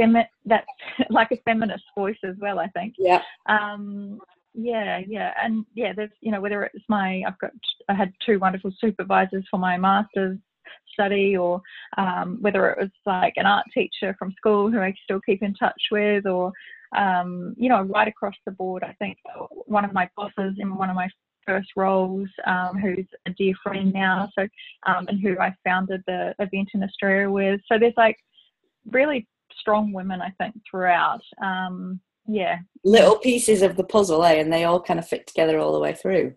femi- 0.00 0.28
that's 0.44 0.66
like 1.10 1.32
a 1.32 1.40
feminist 1.44 1.84
voice 1.96 2.18
as 2.24 2.36
well, 2.40 2.58
I 2.58 2.68
think. 2.68 2.94
Yeah. 2.98 3.22
Um, 3.46 4.20
yeah, 4.56 5.00
yeah, 5.08 5.32
and 5.42 5.66
yeah, 5.74 5.92
there's 5.92 6.12
you 6.20 6.30
know 6.30 6.40
whether 6.40 6.62
it's 6.62 6.84
my 6.88 7.24
I've 7.26 7.38
got 7.40 7.50
I 7.88 7.94
had 7.94 8.12
two 8.24 8.38
wonderful 8.38 8.70
supervisors 8.80 9.44
for 9.50 9.58
my 9.58 9.76
masters 9.76 10.38
study 10.92 11.36
or 11.36 11.60
um, 11.98 12.38
whether 12.40 12.70
it 12.70 12.78
was 12.80 12.90
like 13.06 13.34
an 13.36 13.46
art 13.46 13.66
teacher 13.72 14.14
from 14.18 14.32
school 14.36 14.70
who 14.70 14.80
I 14.80 14.94
still 15.04 15.20
keep 15.20 15.42
in 15.42 15.54
touch 15.54 15.82
with 15.90 16.26
or 16.26 16.52
um, 16.96 17.54
you 17.56 17.68
know 17.68 17.82
right 17.82 18.08
across 18.08 18.34
the 18.46 18.52
board 18.52 18.84
I 18.84 18.94
think 18.98 19.18
one 19.66 19.84
of 19.84 19.92
my 19.92 20.08
bosses 20.16 20.54
in 20.58 20.76
one 20.76 20.90
of 20.90 20.96
my 20.96 21.08
first 21.46 21.68
roles 21.76 22.28
um, 22.46 22.78
who's 22.78 23.06
a 23.26 23.30
dear 23.30 23.54
friend 23.62 23.92
now 23.92 24.30
so 24.38 24.46
um, 24.86 25.06
and 25.08 25.20
who 25.20 25.38
I 25.38 25.54
founded 25.64 26.02
the 26.06 26.34
event 26.38 26.70
in 26.74 26.82
Australia 26.82 27.30
with. 27.30 27.60
So 27.70 27.78
there's 27.78 27.94
like 27.96 28.16
really 28.90 29.26
strong 29.58 29.92
women 29.92 30.20
I 30.22 30.30
think 30.38 30.54
throughout. 30.70 31.22
Um, 31.42 32.00
yeah. 32.26 32.58
Little 32.84 33.18
pieces 33.18 33.62
of 33.62 33.76
the 33.76 33.84
puzzle 33.84 34.24
eh 34.24 34.34
and 34.34 34.52
they 34.52 34.64
all 34.64 34.80
kind 34.80 34.98
of 34.98 35.06
fit 35.06 35.26
together 35.26 35.58
all 35.58 35.72
the 35.72 35.80
way 35.80 35.94
through. 35.94 36.34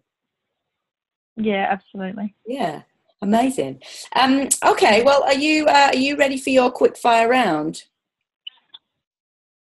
Yeah 1.36 1.68
absolutely. 1.70 2.36
Yeah 2.46 2.82
Amazing. 3.22 3.82
Um, 4.16 4.48
okay, 4.64 5.04
well, 5.04 5.24
are 5.24 5.34
you 5.34 5.66
uh, 5.66 5.90
are 5.94 5.96
you 5.96 6.18
ready 6.18 6.38
for 6.38 6.52
your 6.52 6.70
quick 6.72 6.98
fire 6.98 7.30
round? 7.30 7.84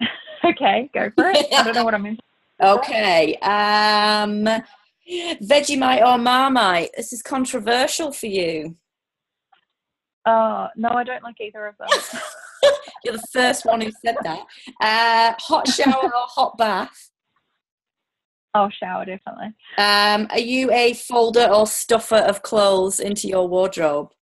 okay, 0.44 0.90
go 0.92 1.10
for 1.16 1.30
it. 1.30 1.46
I 1.52 1.62
don't 1.62 1.74
know 1.74 1.84
what 1.84 1.94
I'm 1.94 2.06
in. 2.06 2.18
Okay. 2.58 3.34
Um, 3.42 4.48
Vegemite 5.06 6.00
or 6.00 6.16
Marmite? 6.16 6.88
This 6.96 7.12
is 7.12 7.20
controversial 7.20 8.12
for 8.12 8.28
you. 8.28 8.76
Oh 10.26 10.68
no, 10.74 10.88
I 10.88 11.04
don't 11.04 11.22
like 11.22 11.38
either 11.38 11.66
of 11.66 11.76
them. 11.76 11.88
You're 13.04 13.18
the 13.18 13.26
first 13.32 13.66
one 13.66 13.82
who 13.82 13.90
said 14.04 14.16
that. 14.22 14.46
Uh, 14.80 15.34
hot 15.38 15.68
shower 15.68 16.02
or 16.02 16.10
hot 16.14 16.56
bath? 16.56 17.05
Oh, 18.56 18.70
shower 18.70 19.04
definitely. 19.04 19.52
Um, 19.76 20.28
are 20.30 20.38
you 20.38 20.72
a 20.72 20.94
folder 20.94 21.46
or 21.46 21.66
stuffer 21.66 22.16
of 22.16 22.40
clothes 22.40 23.00
into 23.00 23.28
your 23.28 23.46
wardrobe? 23.46 24.12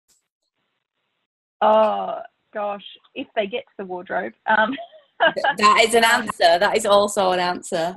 Oh 1.60 2.18
gosh, 2.52 2.84
if 3.14 3.28
they 3.36 3.46
get 3.46 3.60
to 3.60 3.72
the 3.78 3.84
wardrobe. 3.84 4.32
Um. 4.46 4.74
that 5.20 5.84
is 5.86 5.94
an 5.94 6.02
answer. 6.02 6.58
That 6.58 6.76
is 6.76 6.84
also 6.84 7.30
an 7.30 7.38
answer. 7.38 7.94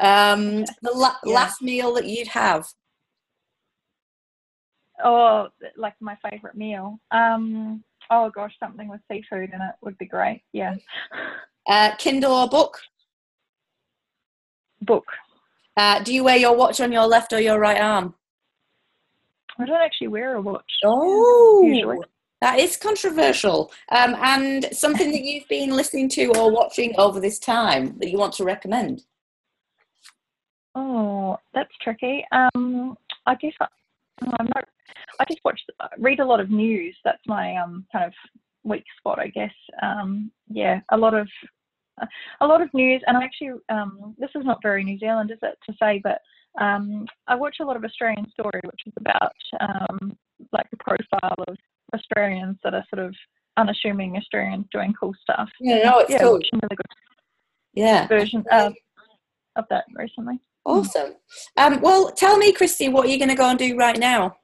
Um, 0.00 0.64
the 0.82 0.90
la- 0.92 1.14
yeah. 1.24 1.34
last 1.34 1.62
meal 1.62 1.94
that 1.94 2.06
you'd 2.06 2.26
have. 2.26 2.66
Oh, 5.04 5.46
like 5.76 5.94
my 6.00 6.16
favourite 6.28 6.56
meal. 6.56 6.98
Um, 7.12 7.84
oh 8.10 8.30
gosh, 8.30 8.52
something 8.58 8.88
with 8.88 9.00
seafood 9.08 9.50
in 9.50 9.60
it 9.60 9.74
would 9.82 9.96
be 9.98 10.06
great. 10.06 10.42
Yeah. 10.52 10.74
Uh, 11.68 11.94
Kindle 11.98 12.32
or 12.32 12.48
book? 12.48 12.80
Book. 14.80 15.04
Uh, 15.78 16.02
do 16.02 16.12
you 16.12 16.24
wear 16.24 16.36
your 16.36 16.56
watch 16.56 16.80
on 16.80 16.90
your 16.90 17.06
left 17.06 17.32
or 17.32 17.40
your 17.40 17.60
right 17.60 17.80
arm? 17.80 18.12
I 19.60 19.64
don't 19.64 19.80
actually 19.80 20.08
wear 20.08 20.34
a 20.34 20.40
watch. 20.40 20.72
Oh, 20.84 21.62
usually. 21.62 21.98
That 22.40 22.58
is 22.58 22.76
controversial. 22.76 23.70
Um, 23.90 24.16
and 24.20 24.68
something 24.72 25.12
that 25.12 25.22
you've 25.22 25.46
been 25.46 25.70
listening 25.70 26.08
to 26.10 26.26
or 26.36 26.50
watching 26.50 26.98
over 26.98 27.20
this 27.20 27.38
time 27.38 27.96
that 27.98 28.10
you 28.10 28.18
want 28.18 28.32
to 28.34 28.44
recommend? 28.44 29.04
Oh, 30.74 31.38
that's 31.54 31.72
tricky. 31.80 32.24
Um, 32.32 32.96
I 33.26 33.36
guess 33.36 33.54
I, 33.60 33.66
I'm 34.22 34.50
not. 34.56 34.64
I 35.20 35.24
just 35.28 35.40
watch, 35.44 35.60
read 35.96 36.18
a 36.18 36.24
lot 36.24 36.40
of 36.40 36.50
news. 36.50 36.96
That's 37.04 37.22
my 37.28 37.54
um, 37.56 37.86
kind 37.92 38.04
of 38.04 38.12
weak 38.64 38.84
spot, 38.98 39.20
I 39.20 39.28
guess. 39.28 39.54
Um, 39.80 40.32
yeah, 40.48 40.80
a 40.90 40.96
lot 40.96 41.14
of 41.14 41.28
a 42.40 42.46
lot 42.46 42.62
of 42.62 42.72
news, 42.74 43.02
and 43.06 43.16
I 43.16 43.24
actually, 43.24 43.52
um, 43.68 44.14
this 44.18 44.30
is 44.34 44.44
not 44.44 44.58
very 44.62 44.84
New 44.84 44.98
Zealand, 44.98 45.30
is 45.30 45.38
it 45.42 45.58
to 45.68 45.76
say, 45.80 46.00
but 46.02 46.20
um, 46.60 47.06
I 47.26 47.34
watch 47.34 47.56
a 47.60 47.64
lot 47.64 47.76
of 47.76 47.84
Australian 47.84 48.30
story, 48.30 48.60
which 48.64 48.80
is 48.86 48.92
about 48.98 49.32
um, 49.60 50.16
like 50.52 50.68
the 50.70 50.76
profile 50.78 51.34
of 51.46 51.56
Australians 51.94 52.56
that 52.64 52.74
are 52.74 52.84
sort 52.92 53.04
of 53.06 53.14
unassuming 53.56 54.16
Australians 54.16 54.66
doing 54.72 54.94
cool 54.98 55.14
stuff. 55.22 55.48
Yeah, 55.60 55.82
no, 55.90 55.98
it's 56.00 56.10
yeah, 56.10 56.18
cool. 56.20 56.32
watching 56.34 56.60
really 56.62 56.76
good 56.76 56.86
Yeah. 57.74 58.06
version 58.06 58.44
of, 58.50 58.74
of 59.56 59.64
that 59.70 59.84
recently. 59.94 60.40
Awesome. 60.64 61.14
Um, 61.56 61.80
well, 61.80 62.10
tell 62.12 62.36
me, 62.36 62.52
Christy, 62.52 62.88
what 62.88 63.06
are 63.06 63.08
you 63.08 63.18
going 63.18 63.30
to 63.30 63.34
go 63.34 63.48
and 63.48 63.58
do 63.58 63.76
right 63.76 63.98
now? 63.98 64.36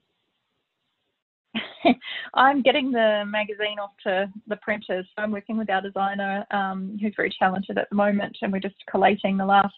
I'm 2.35 2.63
getting 2.63 2.91
the 2.91 3.25
magazine 3.27 3.79
off 3.79 3.93
to 4.05 4.31
the 4.47 4.57
printers. 4.57 5.07
So 5.17 5.23
I'm 5.23 5.31
working 5.31 5.57
with 5.57 5.71
our 5.71 5.81
designer, 5.81 6.45
um, 6.51 6.97
who's 7.01 7.15
very 7.17 7.35
talented 7.39 7.79
at 7.79 7.89
the 7.91 7.97
moment, 7.97 8.37
and 8.43 8.53
we're 8.53 8.61
just 8.61 8.77
collating 8.91 9.37
the 9.37 9.47
last 9.47 9.75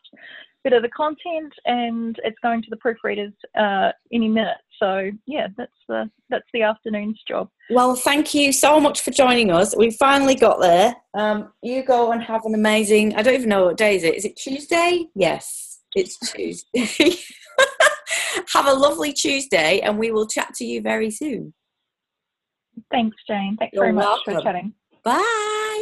bit 0.64 0.72
of 0.72 0.82
the 0.82 0.88
content, 0.88 1.52
and 1.64 2.18
it's 2.24 2.38
going 2.42 2.60
to 2.60 2.68
the 2.70 2.76
proofreaders 2.76 3.32
uh, 3.56 3.92
any 4.12 4.28
minute. 4.28 4.58
So 4.80 5.10
yeah, 5.26 5.46
that's 5.56 5.70
the 5.88 6.10
that's 6.28 6.48
the 6.52 6.62
afternoon's 6.62 7.20
job. 7.26 7.48
Well, 7.70 7.94
thank 7.94 8.34
you 8.34 8.52
so 8.52 8.80
much 8.80 9.00
for 9.00 9.10
joining 9.10 9.50
us. 9.52 9.76
We 9.76 9.90
finally 9.92 10.34
got 10.34 10.60
there. 10.60 10.94
Um, 11.14 11.52
you 11.62 11.84
go 11.84 12.10
and 12.12 12.22
have 12.22 12.44
an 12.44 12.54
amazing. 12.54 13.14
I 13.14 13.22
don't 13.22 13.34
even 13.34 13.48
know 13.48 13.66
what 13.66 13.76
day 13.76 13.96
is 13.96 14.02
it. 14.02 14.16
Is 14.16 14.24
it 14.24 14.36
Tuesday? 14.36 15.06
Yes, 15.14 15.80
it's 15.94 16.18
Tuesday. 16.32 17.16
have 18.52 18.66
a 18.66 18.72
lovely 18.72 19.12
Tuesday, 19.12 19.80
and 19.80 19.98
we 19.98 20.10
will 20.10 20.26
chat 20.26 20.52
to 20.54 20.64
you 20.64 20.80
very 20.80 21.10
soon. 21.10 21.54
Thanks, 22.90 23.16
Jane. 23.26 23.56
Thanks 23.58 23.74
You're 23.74 23.84
very 23.84 23.92
much 23.92 24.04
welcome. 24.04 24.34
for 24.34 24.40
chatting. 24.42 24.72
Bye. 25.02 25.72